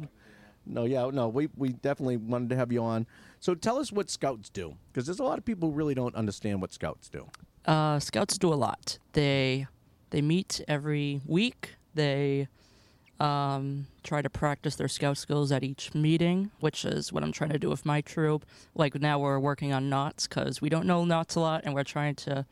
No, 0.65 0.85
yeah, 0.85 1.09
no, 1.11 1.27
we 1.27 1.49
we 1.57 1.69
definitely 1.69 2.17
wanted 2.17 2.49
to 2.49 2.55
have 2.55 2.71
you 2.71 2.83
on. 2.83 3.05
So 3.39 3.53
tell 3.53 3.77
us 3.77 3.91
what 3.91 4.09
scouts 4.09 4.49
do, 4.49 4.75
because 4.91 5.05
there's 5.05 5.19
a 5.19 5.23
lot 5.23 5.37
of 5.37 5.43
people 5.45 5.69
who 5.69 5.75
really 5.75 5.93
don't 5.93 6.15
understand 6.15 6.61
what 6.61 6.71
scouts 6.73 7.09
do. 7.09 7.27
Uh, 7.65 7.99
scouts 7.99 8.37
do 8.37 8.53
a 8.53 8.55
lot. 8.55 8.97
They 9.11 9.67
they 10.11 10.21
meet 10.21 10.61
every 10.67 11.21
week. 11.25 11.75
They 11.93 12.47
um, 13.23 13.87
try 14.03 14.21
to 14.21 14.29
practice 14.29 14.75
their 14.75 14.89
scout 14.89 15.17
skills 15.17 15.51
at 15.51 15.63
each 15.63 15.93
meeting, 15.93 16.51
which 16.59 16.83
is 16.83 17.13
what 17.13 17.23
I'm 17.23 17.31
trying 17.31 17.51
to 17.51 17.59
do 17.59 17.69
with 17.69 17.85
my 17.85 18.01
troop. 18.01 18.45
Like 18.75 18.99
now 18.99 19.17
we're 19.17 19.39
working 19.39 19.71
on 19.71 19.89
knots 19.89 20.27
because 20.27 20.61
we 20.61 20.67
don't 20.67 20.85
know 20.85 21.05
knots 21.05 21.35
a 21.35 21.39
lot, 21.39 21.61
and 21.63 21.73
we're 21.73 21.85
trying 21.85 22.15
to 22.15 22.45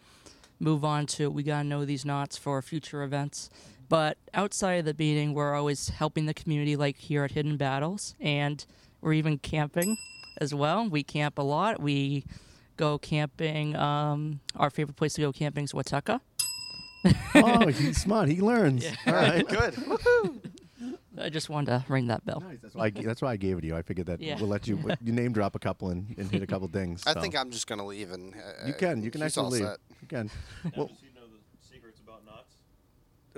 move 0.59 0.85
on 0.85 1.07
to 1.07 1.29
we 1.29 1.43
gotta 1.43 1.67
know 1.67 1.83
these 1.83 2.05
knots 2.05 2.37
for 2.37 2.61
future 2.61 3.03
events. 3.03 3.49
But 3.89 4.17
outside 4.33 4.75
of 4.75 4.85
the 4.85 4.95
meeting, 4.97 5.33
we're 5.33 5.53
always 5.53 5.89
helping 5.89 6.25
the 6.25 6.33
community, 6.33 6.77
like 6.77 6.97
here 6.97 7.25
at 7.25 7.31
Hidden 7.31 7.57
Battles, 7.57 8.15
and 8.21 8.65
we're 9.01 9.13
even 9.13 9.37
camping 9.39 9.97
as 10.39 10.53
well. 10.53 10.87
We 10.87 11.03
camp 11.03 11.37
a 11.37 11.41
lot. 11.41 11.81
We 11.81 12.23
go 12.77 12.97
camping. 12.97 13.75
Um, 13.75 14.39
our 14.55 14.69
favorite 14.69 14.95
place 14.95 15.15
to 15.15 15.21
go 15.21 15.33
camping 15.33 15.65
is 15.65 15.73
Wah-Tut-Ca. 15.73 16.21
oh, 17.35 17.67
he's 17.67 17.97
smart. 17.97 18.29
He 18.29 18.39
learns. 18.39 18.85
All 19.07 19.13
right. 19.13 19.45
good. 19.45 19.75
I 21.17 21.29
just 21.29 21.49
wanted 21.49 21.71
to 21.71 21.85
ring 21.89 22.07
that 22.07 22.25
bell. 22.25 22.39
Nice. 22.39 22.59
That's 22.61 22.75
why, 22.75 22.85
I, 22.85 22.89
that's 22.91 23.21
why 23.21 23.31
I 23.33 23.35
gave 23.37 23.57
it 23.57 23.61
to 23.61 23.67
you. 23.67 23.75
I 23.75 23.81
figured 23.81 24.07
that 24.07 24.21
Yeah. 24.21 24.37
we'll 24.39 24.47
let 24.49 24.67
you 24.67 24.79
you 25.03 25.11
name 25.11 25.33
drop 25.33 25.55
a 25.55 25.59
couple 25.59 25.89
and, 25.89 26.13
and 26.17 26.31
hit 26.31 26.41
a 26.41 26.47
couple 26.47 26.67
things. 26.69 27.03
I 27.05 27.13
so. 27.13 27.21
think 27.21 27.35
I'm 27.37 27.51
just 27.51 27.67
gonna 27.67 27.85
leave 27.85 28.11
and. 28.11 28.33
Uh, 28.33 28.67
you 28.67 28.73
can. 28.73 29.03
You 29.03 29.11
can 29.11 29.21
he's 29.21 29.37
all 29.37 29.45
actually 29.47 29.59
leave. 29.61 29.69
set. 29.69 29.79
You 30.01 30.07
can. 30.07 30.29
Now, 30.63 30.71
Well, 30.77 30.87
does 30.87 30.97
he 31.01 31.07
know 31.13 31.27
the 31.27 31.67
secrets 31.73 31.99
about 31.99 32.25
knots? 32.25 32.55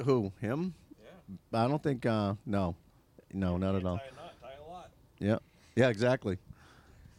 who? 0.05 0.31
Him? 0.39 0.73
Yeah. 1.01 1.63
I 1.63 1.67
don't 1.67 1.81
think. 1.81 2.05
Uh, 2.05 2.35
no, 2.45 2.75
no, 3.33 3.57
not 3.57 3.75
at 3.75 3.85
all. 3.85 3.97
Tie 3.97 4.03
a 4.11 4.15
knot, 4.15 4.33
tie 4.41 4.49
a 4.63 4.69
lot. 4.71 4.89
Yeah. 5.19 5.37
Yeah, 5.75 5.89
exactly. 5.89 6.37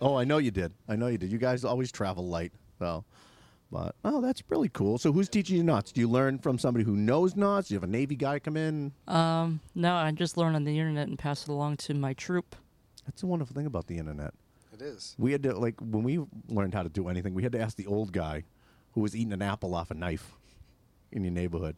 Oh, 0.00 0.16
I 0.16 0.24
know 0.24 0.38
you 0.38 0.50
did. 0.50 0.72
I 0.88 0.96
know 0.96 1.06
you 1.06 1.16
did. 1.16 1.32
You 1.32 1.38
guys 1.38 1.64
always 1.64 1.90
travel 1.90 2.26
light, 2.28 2.52
so. 2.78 3.04
But 3.72 3.96
oh, 4.04 4.20
that's 4.20 4.42
really 4.48 4.68
cool. 4.68 4.98
So, 4.98 5.12
who's 5.12 5.28
teaching 5.28 5.56
you 5.56 5.64
knots? 5.64 5.90
Do 5.90 6.00
you 6.00 6.08
learn 6.08 6.38
from 6.38 6.58
somebody 6.58 6.84
who 6.84 6.94
knows 6.94 7.34
knots? 7.34 7.68
Do 7.68 7.74
you 7.74 7.80
have 7.80 7.88
a 7.88 7.90
Navy 7.90 8.14
guy 8.14 8.38
come 8.38 8.56
in? 8.56 8.92
Um, 9.08 9.60
no, 9.74 9.94
I 9.94 10.12
just 10.12 10.36
learned 10.36 10.54
on 10.54 10.64
the 10.64 10.78
internet 10.78 11.08
and 11.08 11.18
pass 11.18 11.42
it 11.42 11.48
along 11.48 11.78
to 11.78 11.94
my 11.94 12.12
troop. 12.12 12.54
That's 13.06 13.22
the 13.22 13.26
wonderful 13.26 13.54
thing 13.54 13.66
about 13.66 13.86
the 13.86 13.98
internet. 13.98 14.34
It 14.72 14.82
is. 14.82 15.14
We 15.18 15.32
had 15.32 15.42
to 15.44 15.58
like 15.58 15.80
when 15.80 16.02
we 16.04 16.20
learned 16.48 16.74
how 16.74 16.82
to 16.82 16.88
do 16.88 17.08
anything, 17.08 17.34
we 17.34 17.42
had 17.42 17.52
to 17.52 17.60
ask 17.60 17.76
the 17.76 17.86
old 17.86 18.12
guy 18.12 18.44
who 18.92 19.00
was 19.00 19.16
eating 19.16 19.32
an 19.32 19.42
apple 19.42 19.74
off 19.74 19.90
a 19.90 19.94
knife 19.94 20.32
in 21.10 21.24
your 21.24 21.32
neighborhood, 21.32 21.76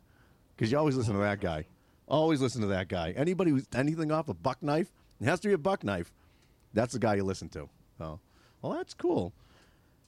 because 0.56 0.72
you 0.72 0.78
always 0.78 0.96
listen 0.96 1.14
to 1.14 1.20
that 1.20 1.40
guy. 1.40 1.66
Always 2.08 2.40
listen 2.40 2.62
to 2.62 2.66
that 2.68 2.88
guy. 2.88 3.12
Anybody 3.16 3.50
who's 3.50 3.66
anything 3.74 4.10
off 4.10 4.28
a 4.28 4.34
buck 4.34 4.62
knife, 4.62 4.90
it 5.20 5.26
has 5.26 5.40
to 5.40 5.48
be 5.48 5.54
a 5.54 5.58
buck 5.58 5.84
knife. 5.84 6.10
That's 6.72 6.94
the 6.94 6.98
guy 6.98 7.14
you 7.16 7.24
listen 7.24 7.48
to. 7.50 7.68
Oh, 8.00 8.18
well, 8.62 8.72
that's 8.72 8.94
cool. 8.94 9.32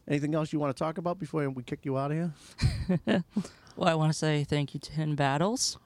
Anything 0.08 0.34
else 0.34 0.52
you 0.52 0.58
want 0.58 0.74
to 0.74 0.78
talk 0.78 0.98
about 0.98 1.18
before 1.18 1.48
we 1.50 1.62
kick 1.62 1.84
you 1.84 1.98
out 1.98 2.10
of 2.12 2.32
here? 3.06 3.24
Well, 3.76 3.88
I 3.88 3.94
want 3.94 4.12
to 4.12 4.18
say 4.18 4.44
thank 4.44 4.74
you 4.74 4.80
to 4.80 4.92
Hidden 4.92 5.14
Battles 5.14 5.78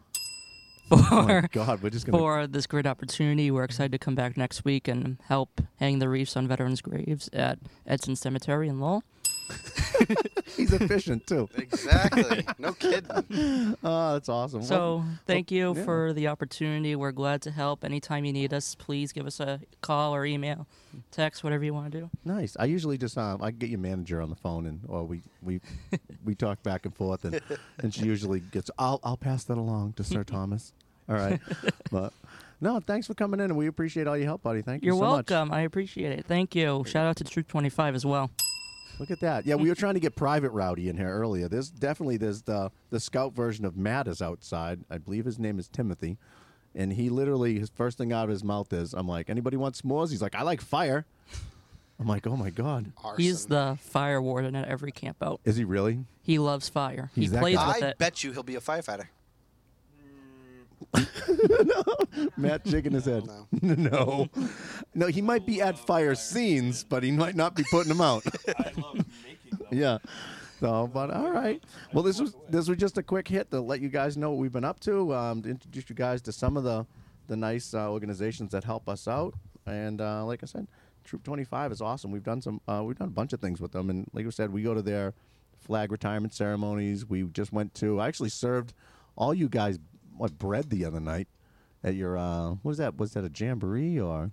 Oh 0.90 0.96
for 1.02 1.42
my 1.42 1.48
God, 1.50 1.82
we're 1.82 1.90
just 1.90 2.06
gonna. 2.06 2.18
for 2.18 2.46
this 2.46 2.66
great 2.66 2.86
opportunity. 2.86 3.50
We're 3.50 3.64
excited 3.64 3.92
to 3.92 3.98
come 3.98 4.14
back 4.14 4.36
next 4.36 4.64
week 4.64 4.86
and 4.88 5.18
help 5.28 5.60
hang 5.76 5.98
the 5.98 6.08
wreaths 6.08 6.36
on 6.36 6.46
veterans' 6.46 6.82
graves 6.82 7.30
at 7.32 7.58
Edson 7.86 8.16
Cemetery 8.16 8.68
in 8.68 8.80
Lowell. 8.80 9.02
He's 10.56 10.72
efficient 10.72 11.26
too. 11.26 11.48
Exactly. 11.56 12.44
no 12.58 12.72
kidding. 12.72 13.76
Oh, 13.82 14.12
that's 14.14 14.28
awesome. 14.28 14.60
Well, 14.60 14.68
So 14.68 15.04
thank 15.26 15.50
you 15.50 15.74
yeah. 15.76 15.84
for 15.84 16.12
the 16.12 16.28
opportunity. 16.28 16.94
We're 16.96 17.12
glad 17.12 17.42
to 17.42 17.50
help. 17.50 17.84
Anytime 17.84 18.24
you 18.24 18.32
need 18.32 18.52
us, 18.54 18.74
please 18.74 19.12
give 19.12 19.26
us 19.26 19.40
a 19.40 19.60
call 19.82 20.14
or 20.14 20.24
email, 20.24 20.66
text, 21.10 21.42
whatever 21.44 21.64
you 21.64 21.74
want 21.74 21.92
to 21.92 22.00
do. 22.00 22.10
Nice. 22.24 22.56
I 22.58 22.64
usually 22.66 22.96
just 22.98 23.18
um, 23.18 23.42
I 23.42 23.50
get 23.50 23.68
your 23.70 23.78
manager 23.80 24.20
on 24.22 24.30
the 24.30 24.36
phone 24.36 24.66
and 24.66 24.80
or 24.88 25.04
we 25.04 25.22
we 25.42 25.60
we 26.24 26.34
talk 26.34 26.62
back 26.62 26.84
and 26.86 26.94
forth 26.94 27.24
and 27.24 27.40
and 27.78 27.92
she 27.94 28.04
usually 28.04 28.40
gets 28.40 28.70
I'll 28.78 29.00
I'll 29.02 29.16
pass 29.16 29.44
that 29.44 29.58
along 29.58 29.94
to 29.94 30.04
Sir 30.04 30.24
Thomas. 30.24 30.72
All 31.08 31.16
right. 31.16 31.40
But 31.90 32.12
no, 32.60 32.80
thanks 32.80 33.06
for 33.06 33.14
coming 33.14 33.40
in 33.40 33.46
and 33.50 33.56
we 33.56 33.66
appreciate 33.66 34.06
all 34.06 34.16
your 34.16 34.26
help, 34.26 34.42
buddy. 34.42 34.62
Thank 34.62 34.82
you 34.82 34.86
You're 34.86 34.94
so 34.96 35.00
much. 35.16 35.30
welcome. 35.30 35.52
I 35.52 35.60
appreciate 35.62 36.12
it. 36.18 36.26
Thank 36.26 36.54
you. 36.54 36.84
Shout 36.86 37.06
out 37.06 37.16
to 37.16 37.24
Troop 37.24 37.46
25 37.46 37.94
as 37.94 38.06
well. 38.06 38.30
Look 38.98 39.10
at 39.10 39.20
that. 39.20 39.46
Yeah, 39.46 39.56
we 39.56 39.68
were 39.68 39.74
trying 39.74 39.94
to 39.94 40.00
get 40.00 40.14
Private 40.16 40.50
Rowdy 40.50 40.88
in 40.88 40.96
here 40.96 41.10
earlier. 41.10 41.48
There's 41.48 41.70
definitely 41.70 42.16
there's 42.16 42.42
the 42.42 42.70
the 42.90 43.00
scout 43.00 43.34
version 43.34 43.64
of 43.64 43.76
Matt 43.76 44.06
is 44.08 44.22
outside. 44.22 44.80
I 44.90 44.98
believe 44.98 45.24
his 45.24 45.38
name 45.38 45.58
is 45.58 45.68
Timothy. 45.68 46.16
And 46.76 46.92
he 46.92 47.08
literally 47.08 47.58
his 47.58 47.70
first 47.70 47.98
thing 47.98 48.12
out 48.12 48.24
of 48.24 48.30
his 48.30 48.42
mouth 48.44 48.72
is 48.72 48.94
I'm 48.94 49.06
like, 49.08 49.30
anybody 49.30 49.56
want 49.56 49.76
s'mores? 49.76 50.10
He's 50.10 50.22
like, 50.22 50.34
I 50.34 50.42
like 50.42 50.60
fire. 50.60 51.06
I'm 52.00 52.06
like, 52.08 52.26
oh 52.26 52.36
my 52.36 52.50
god. 52.50 52.92
He's 53.16 53.46
the 53.46 53.78
fire 53.80 54.20
warden 54.20 54.56
at 54.56 54.66
every 54.66 54.90
camp 54.90 55.18
out. 55.22 55.40
Is 55.44 55.56
he 55.56 55.64
really? 55.64 56.04
He 56.22 56.38
loves 56.38 56.68
fire. 56.68 57.10
He's 57.14 57.24
he 57.26 57.28
that 57.30 57.40
plays 57.40 57.56
guy. 57.56 57.66
with 57.68 57.82
I 57.82 57.86
it. 57.88 57.98
bet 57.98 58.24
you 58.24 58.32
he'll 58.32 58.42
be 58.42 58.56
a 58.56 58.60
firefighter. 58.60 59.06
Matt 62.36 62.66
shaking 62.66 62.92
his 62.92 63.04
head. 63.04 63.24
No. 63.26 63.46
no, 63.62 64.28
no. 64.94 65.06
He 65.06 65.22
might 65.22 65.46
be 65.46 65.60
at 65.60 65.78
fire 65.78 66.14
scenes, 66.14 66.84
but 66.84 67.02
he 67.02 67.10
might 67.10 67.36
not 67.36 67.54
be 67.54 67.64
putting 67.70 67.88
them 67.88 68.00
out. 68.00 68.24
I 68.48 68.72
love 68.76 69.04
making 69.22 69.58
them. 69.58 69.66
yeah. 69.70 69.98
So, 70.60 70.88
but 70.92 71.10
all 71.10 71.30
right. 71.30 71.62
Well, 71.92 72.02
this 72.02 72.20
was 72.20 72.36
this 72.48 72.68
was 72.68 72.78
just 72.78 72.98
a 72.98 73.02
quick 73.02 73.28
hit 73.28 73.50
to 73.50 73.60
let 73.60 73.80
you 73.80 73.88
guys 73.88 74.16
know 74.16 74.30
what 74.30 74.38
we've 74.38 74.52
been 74.52 74.64
up 74.64 74.80
to. 74.80 75.14
Um, 75.14 75.42
to 75.42 75.50
introduce 75.50 75.88
you 75.88 75.96
guys 75.96 76.22
to 76.22 76.32
some 76.32 76.56
of 76.56 76.64
the 76.64 76.86
the 77.26 77.36
nice 77.36 77.74
uh, 77.74 77.90
organizations 77.90 78.52
that 78.52 78.64
help 78.64 78.88
us 78.88 79.08
out. 79.08 79.34
And 79.66 80.00
uh, 80.00 80.24
like 80.24 80.42
I 80.42 80.46
said, 80.46 80.68
Troop 81.04 81.22
25 81.22 81.72
is 81.72 81.80
awesome. 81.80 82.10
We've 82.10 82.22
done 82.22 82.40
some 82.40 82.60
uh, 82.68 82.82
we've 82.84 82.98
done 82.98 83.08
a 83.08 83.12
bunch 83.12 83.32
of 83.32 83.40
things 83.40 83.60
with 83.60 83.72
them. 83.72 83.90
And 83.90 84.08
like 84.12 84.26
I 84.26 84.30
said, 84.30 84.52
we 84.52 84.62
go 84.62 84.74
to 84.74 84.82
their 84.82 85.14
flag 85.58 85.90
retirement 85.90 86.34
ceremonies. 86.34 87.06
We 87.06 87.24
just 87.24 87.52
went 87.52 87.74
to. 87.76 88.00
I 88.00 88.08
actually 88.08 88.28
served 88.30 88.74
all 89.16 89.34
you 89.34 89.48
guys 89.48 89.78
what 90.16 90.38
bread 90.38 90.70
the 90.70 90.84
other 90.84 91.00
night 91.00 91.28
at 91.82 91.94
your 91.94 92.16
uh, 92.16 92.50
what 92.50 92.64
was 92.64 92.78
that? 92.78 92.96
Was 92.96 93.12
that 93.12 93.24
a 93.24 93.30
jamboree 93.34 94.00
or? 94.00 94.30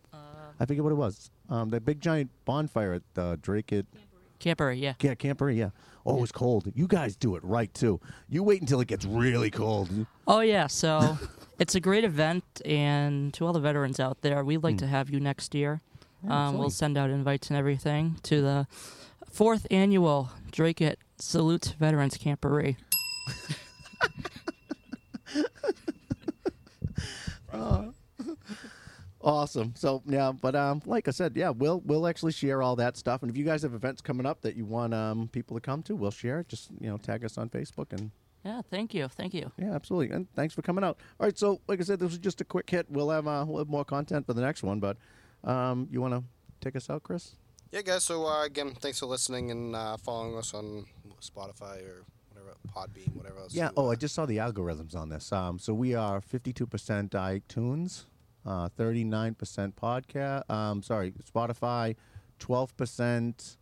I 0.59 0.65
forget 0.65 0.83
what 0.83 0.91
it 0.91 0.95
was. 0.95 1.31
Um, 1.49 1.69
the 1.69 1.81
big 1.81 1.99
giant 1.99 2.29
bonfire 2.45 2.93
at 2.93 3.19
uh, 3.19 3.35
Dracut. 3.41 3.87
Camper, 4.37 4.71
yeah. 4.71 4.93
yeah, 5.01 5.15
camper, 5.15 5.49
yeah. 5.49 5.69
Oh, 6.05 6.17
it 6.17 6.21
was 6.21 6.31
cold. 6.31 6.71
You 6.75 6.87
guys 6.87 7.15
do 7.15 7.35
it 7.35 7.43
right 7.43 7.71
too. 7.73 7.99
You 8.29 8.43
wait 8.43 8.61
until 8.61 8.79
it 8.79 8.87
gets 8.87 9.05
really 9.05 9.49
cold. 9.49 9.89
Oh 10.27 10.41
yeah, 10.41 10.67
so 10.67 11.17
it's 11.59 11.73
a 11.73 11.79
great 11.79 12.03
event, 12.03 12.43
and 12.63 13.33
to 13.33 13.45
all 13.45 13.53
the 13.53 13.59
veterans 13.59 13.99
out 13.99 14.21
there, 14.21 14.43
we'd 14.43 14.63
like 14.63 14.77
to 14.77 14.87
have 14.87 15.09
you 15.09 15.19
next 15.19 15.55
year. 15.55 15.81
Um, 16.27 16.57
we'll 16.59 16.69
send 16.69 16.97
out 16.97 17.09
invites 17.09 17.49
and 17.49 17.57
everything 17.57 18.17
to 18.23 18.41
the 18.41 18.67
fourth 19.31 19.65
annual 19.71 20.29
Dracut 20.51 20.99
Salute 21.17 21.75
Veterans 21.79 22.17
Camporee. 27.51 27.93
Awesome. 29.23 29.73
So 29.75 30.01
yeah, 30.07 30.31
but 30.31 30.55
um, 30.55 30.81
like 30.87 31.07
I 31.07 31.11
said, 31.11 31.33
yeah, 31.35 31.51
we'll 31.51 31.79
we'll 31.81 32.07
actually 32.07 32.31
share 32.31 32.63
all 32.63 32.75
that 32.77 32.97
stuff. 32.97 33.21
And 33.21 33.29
if 33.29 33.37
you 33.37 33.45
guys 33.45 33.61
have 33.61 33.75
events 33.75 34.01
coming 34.01 34.25
up 34.25 34.41
that 34.41 34.55
you 34.55 34.65
want 34.65 34.95
um 34.95 35.27
people 35.27 35.55
to 35.55 35.61
come 35.61 35.83
to, 35.83 35.95
we'll 35.95 36.09
share 36.09 36.39
it. 36.39 36.47
Just 36.47 36.71
you 36.79 36.89
know, 36.89 36.97
tag 36.97 37.23
us 37.23 37.37
on 37.37 37.47
Facebook 37.47 37.93
and 37.93 38.09
Yeah, 38.43 38.61
thank 38.71 38.95
you, 38.95 39.07
thank 39.09 39.35
you. 39.35 39.51
yeah, 39.59 39.75
absolutely. 39.75 40.15
And 40.15 40.27
thanks 40.33 40.55
for 40.55 40.63
coming 40.63 40.83
out. 40.83 40.97
All 41.19 41.27
right, 41.27 41.37
so 41.37 41.61
like 41.67 41.79
I 41.79 41.83
said, 41.83 41.99
this 41.99 42.09
was 42.09 42.17
just 42.17 42.41
a 42.41 42.43
quick 42.43 42.67
hit. 42.67 42.87
We'll 42.89 43.11
have 43.11 43.27
uh, 43.27 43.45
we'll 43.47 43.59
have 43.59 43.69
more 43.69 43.85
content 43.85 44.25
for 44.25 44.33
the 44.33 44.41
next 44.41 44.63
one. 44.63 44.79
But 44.79 44.97
um, 45.43 45.87
you 45.91 46.01
want 46.01 46.15
to 46.15 46.23
take 46.59 46.75
us 46.75 46.89
out, 46.89 47.03
Chris? 47.03 47.35
Yeah, 47.71 47.83
guys. 47.83 48.03
So 48.03 48.25
uh, 48.25 48.43
again, 48.45 48.73
thanks 48.73 48.97
for 49.01 49.05
listening 49.05 49.51
and 49.51 49.75
uh, 49.75 49.97
following 49.97 50.35
us 50.35 50.55
on 50.55 50.85
Spotify 51.21 51.83
or 51.85 52.05
whatever, 52.41 52.57
Podbean, 52.75 53.15
whatever 53.15 53.39
else. 53.39 53.53
Yeah. 53.53 53.67
you, 53.67 53.71
Oh, 53.77 53.87
uh, 53.87 53.91
I 53.91 53.95
just 53.95 54.15
saw 54.15 54.25
the 54.25 54.37
algorithms 54.37 54.95
on 54.95 55.09
this. 55.09 55.31
Um, 55.31 55.59
so 55.59 55.73
we 55.73 55.93
are 55.95 56.21
52% 56.21 57.09
iTunes, 57.09 58.05
uh, 58.45 58.69
39% 58.77 59.73
podcast. 59.75 60.49
Um, 60.49 60.81
sorry, 60.83 61.13
Spotify, 61.33 61.95
12% 62.39 63.57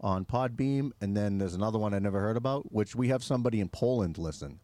on 0.00 0.24
Podbean, 0.24 0.92
and 1.00 1.16
then 1.16 1.38
there's 1.38 1.54
another 1.54 1.78
one 1.78 1.92
I 1.94 1.98
never 1.98 2.20
heard 2.20 2.36
about, 2.36 2.72
which 2.72 2.94
we 2.96 3.08
have 3.08 3.22
somebody 3.22 3.60
in 3.60 3.68
Poland 3.68 4.18
listen. 4.18 4.60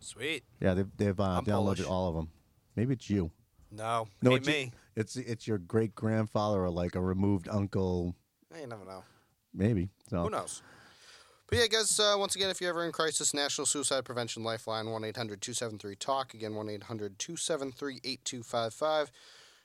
Sweet. 0.00 0.44
Yeah, 0.60 0.74
they've 0.74 0.90
they've 0.98 1.18
uh, 1.18 1.40
downloaded 1.40 1.76
Polish. 1.78 1.84
all 1.84 2.08
of 2.10 2.14
them. 2.14 2.28
Maybe 2.76 2.92
it's 2.92 3.08
you. 3.08 3.30
No, 3.72 4.06
No, 4.22 4.34
it's 4.34 4.46
me. 4.46 4.70
It's 4.94 5.16
it's 5.16 5.46
your 5.48 5.58
great 5.58 5.94
grandfather 5.94 6.62
or 6.62 6.70
like 6.70 6.94
a 6.94 7.00
removed 7.00 7.48
uncle. 7.50 8.14
eh, 8.54 8.60
you 8.60 8.66
never 8.66 8.84
know. 8.84 9.02
Maybe. 9.54 9.88
So 10.10 10.22
Who 10.24 10.30
knows? 10.30 10.62
But 11.48 11.58
yeah, 11.58 11.66
guys, 11.68 12.00
uh, 12.00 12.16
once 12.18 12.34
again, 12.34 12.50
if 12.50 12.60
you're 12.60 12.70
ever 12.70 12.84
in 12.84 12.90
crisis, 12.90 13.32
National 13.32 13.66
Suicide 13.66 14.04
Prevention 14.04 14.42
Lifeline, 14.42 14.90
1 14.90 15.04
800 15.04 15.40
273 15.40 15.94
TALK. 15.94 16.34
Again, 16.34 16.54
1 16.54 16.68
800 16.68 17.18
273 17.18 18.00
8255. 18.02 19.12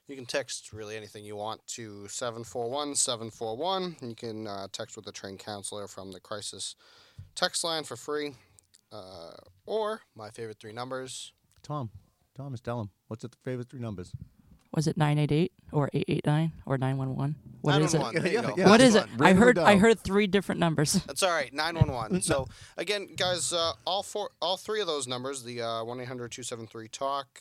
You 0.08 0.16
can 0.16 0.26
text 0.26 0.74
really 0.74 0.96
anything 0.96 1.26
you 1.26 1.36
want 1.36 1.66
to 1.68 2.08
741 2.08 2.96
741. 2.96 3.96
You 4.02 4.16
can 4.16 4.46
uh, 4.46 4.68
text 4.72 4.96
with 4.96 5.08
a 5.08 5.12
trained 5.12 5.40
counselor 5.40 5.88
from 5.88 6.12
the 6.12 6.20
crisis 6.20 6.76
text 7.34 7.64
line 7.64 7.84
for 7.84 7.96
free. 7.96 8.36
Uh, 8.92 9.32
or 9.66 10.02
my 10.16 10.30
favorite 10.30 10.60
three 10.60 10.74
numbers. 10.74 11.32
Tom, 11.64 11.90
Thomas, 12.36 12.60
tell 12.60 12.82
him 12.82 12.90
what's 13.08 13.24
the 13.24 13.32
favorite 13.44 13.70
three 13.70 13.80
numbers. 13.80 14.12
Was 14.74 14.88
it 14.88 14.96
988 14.98 15.52
or 15.74 15.90
889 15.94 16.52
or 16.66 16.78
911? 16.78 17.36
What 17.62 17.82
is 17.82 17.94
it? 17.94 17.98
911. 18.00 18.24
There 18.24 18.32
you 18.32 18.38
Yeah, 18.40 18.48
go. 18.50 18.56
yeah. 18.58 18.70
What 18.70 18.78
That's 18.80 18.96
is 18.96 18.96
it? 18.96 19.08
I 19.22 19.34
heard 19.34 19.58
I 19.60 19.76
heard 19.78 20.00
three 20.00 20.28
different 20.28 20.60
numbers. 20.60 20.94
That's 21.08 21.24
all 21.24 21.32
right. 21.32 21.54
Nine 21.54 21.76
one 21.76 21.92
one. 21.92 22.22
So 22.22 22.48
again, 22.78 23.10
guys, 23.16 23.52
uh, 23.54 23.74
all 23.86 24.02
four, 24.04 24.32
all 24.42 24.58
three 24.58 24.80
of 24.82 24.88
those 24.88 25.08
numbers, 25.08 25.44
the 25.44 25.62
uh, 25.62 25.84
one 25.84 25.98
273 25.98 26.88
talk, 26.88 27.40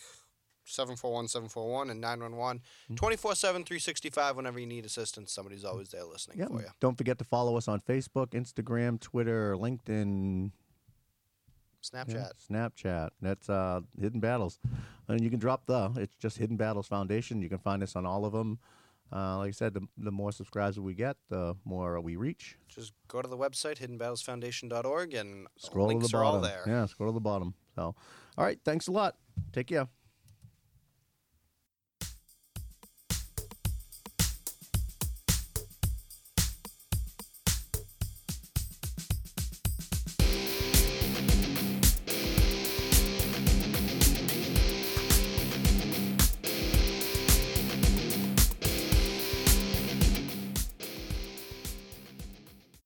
741 0.65 1.29
741 1.29 1.91
and 1.91 2.01
911, 2.01 2.63
24 2.97 3.35
7 3.35 3.65
365. 3.65 4.37
Whenever 4.37 4.59
you 4.59 4.67
need 4.67 4.85
assistance, 4.85 5.33
somebody's 5.33 5.65
always 5.65 5.89
there 5.91 6.05
listening 6.05 6.39
Yeah. 6.39 6.47
for 6.49 6.61
you. 6.61 6.69
Don't 6.81 6.99
forget 6.99 7.19
to 7.19 7.25
follow 7.25 7.57
us 7.57 7.69
on 7.69 7.81
Facebook, 7.81 8.29
Instagram, 8.31 9.01
Twitter, 9.01 9.57
LinkedIn, 9.57 10.51
Snapchat. 11.83 12.15
Yeah, 12.15 12.29
Snapchat. 12.51 13.11
That's 13.21 13.49
uh, 13.49 13.81
Hidden 14.01 14.21
Battles, 14.21 14.59
and 15.09 15.21
you 15.21 15.31
can 15.31 15.39
drop 15.39 15.67
the. 15.67 15.91
It's 15.97 16.15
just 16.17 16.39
Hidden 16.39 16.57
Battles 16.57 16.87
Foundation. 16.87 17.43
You 17.43 17.49
can 17.49 17.59
find 17.59 17.83
us 17.83 17.97
on 17.97 18.07
all 18.07 18.25
of 18.25 18.33
them. 18.33 18.59
Uh, 19.13 19.39
like 19.39 19.49
I 19.49 19.51
said, 19.51 19.75
the, 19.75 19.81
the 19.99 20.13
more 20.13 20.31
subscribers 20.31 20.79
we 20.79 20.95
get, 20.95 21.17
the 21.31 21.57
more 21.65 22.01
we 22.01 22.15
reach. 22.15 22.57
Just 22.69 22.93
go 23.09 23.21
to 23.21 23.27
the 23.29 23.37
website 23.37 23.79
hiddenbattlesfoundation.org 23.79 25.15
and 25.15 25.49
Scroll 25.57 25.89
links 25.89 26.07
to 26.07 26.13
the 26.13 26.19
are 26.19 26.23
bottom. 26.23 26.37
all 26.37 26.43
there. 26.43 26.63
Yeah, 26.67 26.87
scroll 26.87 27.11
to 27.11 27.15
the 27.15 27.21
bottom. 27.21 27.55
So, 27.75 27.95
all 28.39 28.45
right. 28.45 28.59
Thanks 28.65 28.87
a 28.87 28.93
lot. 28.93 29.17
Take 29.53 29.67
care. 29.67 29.89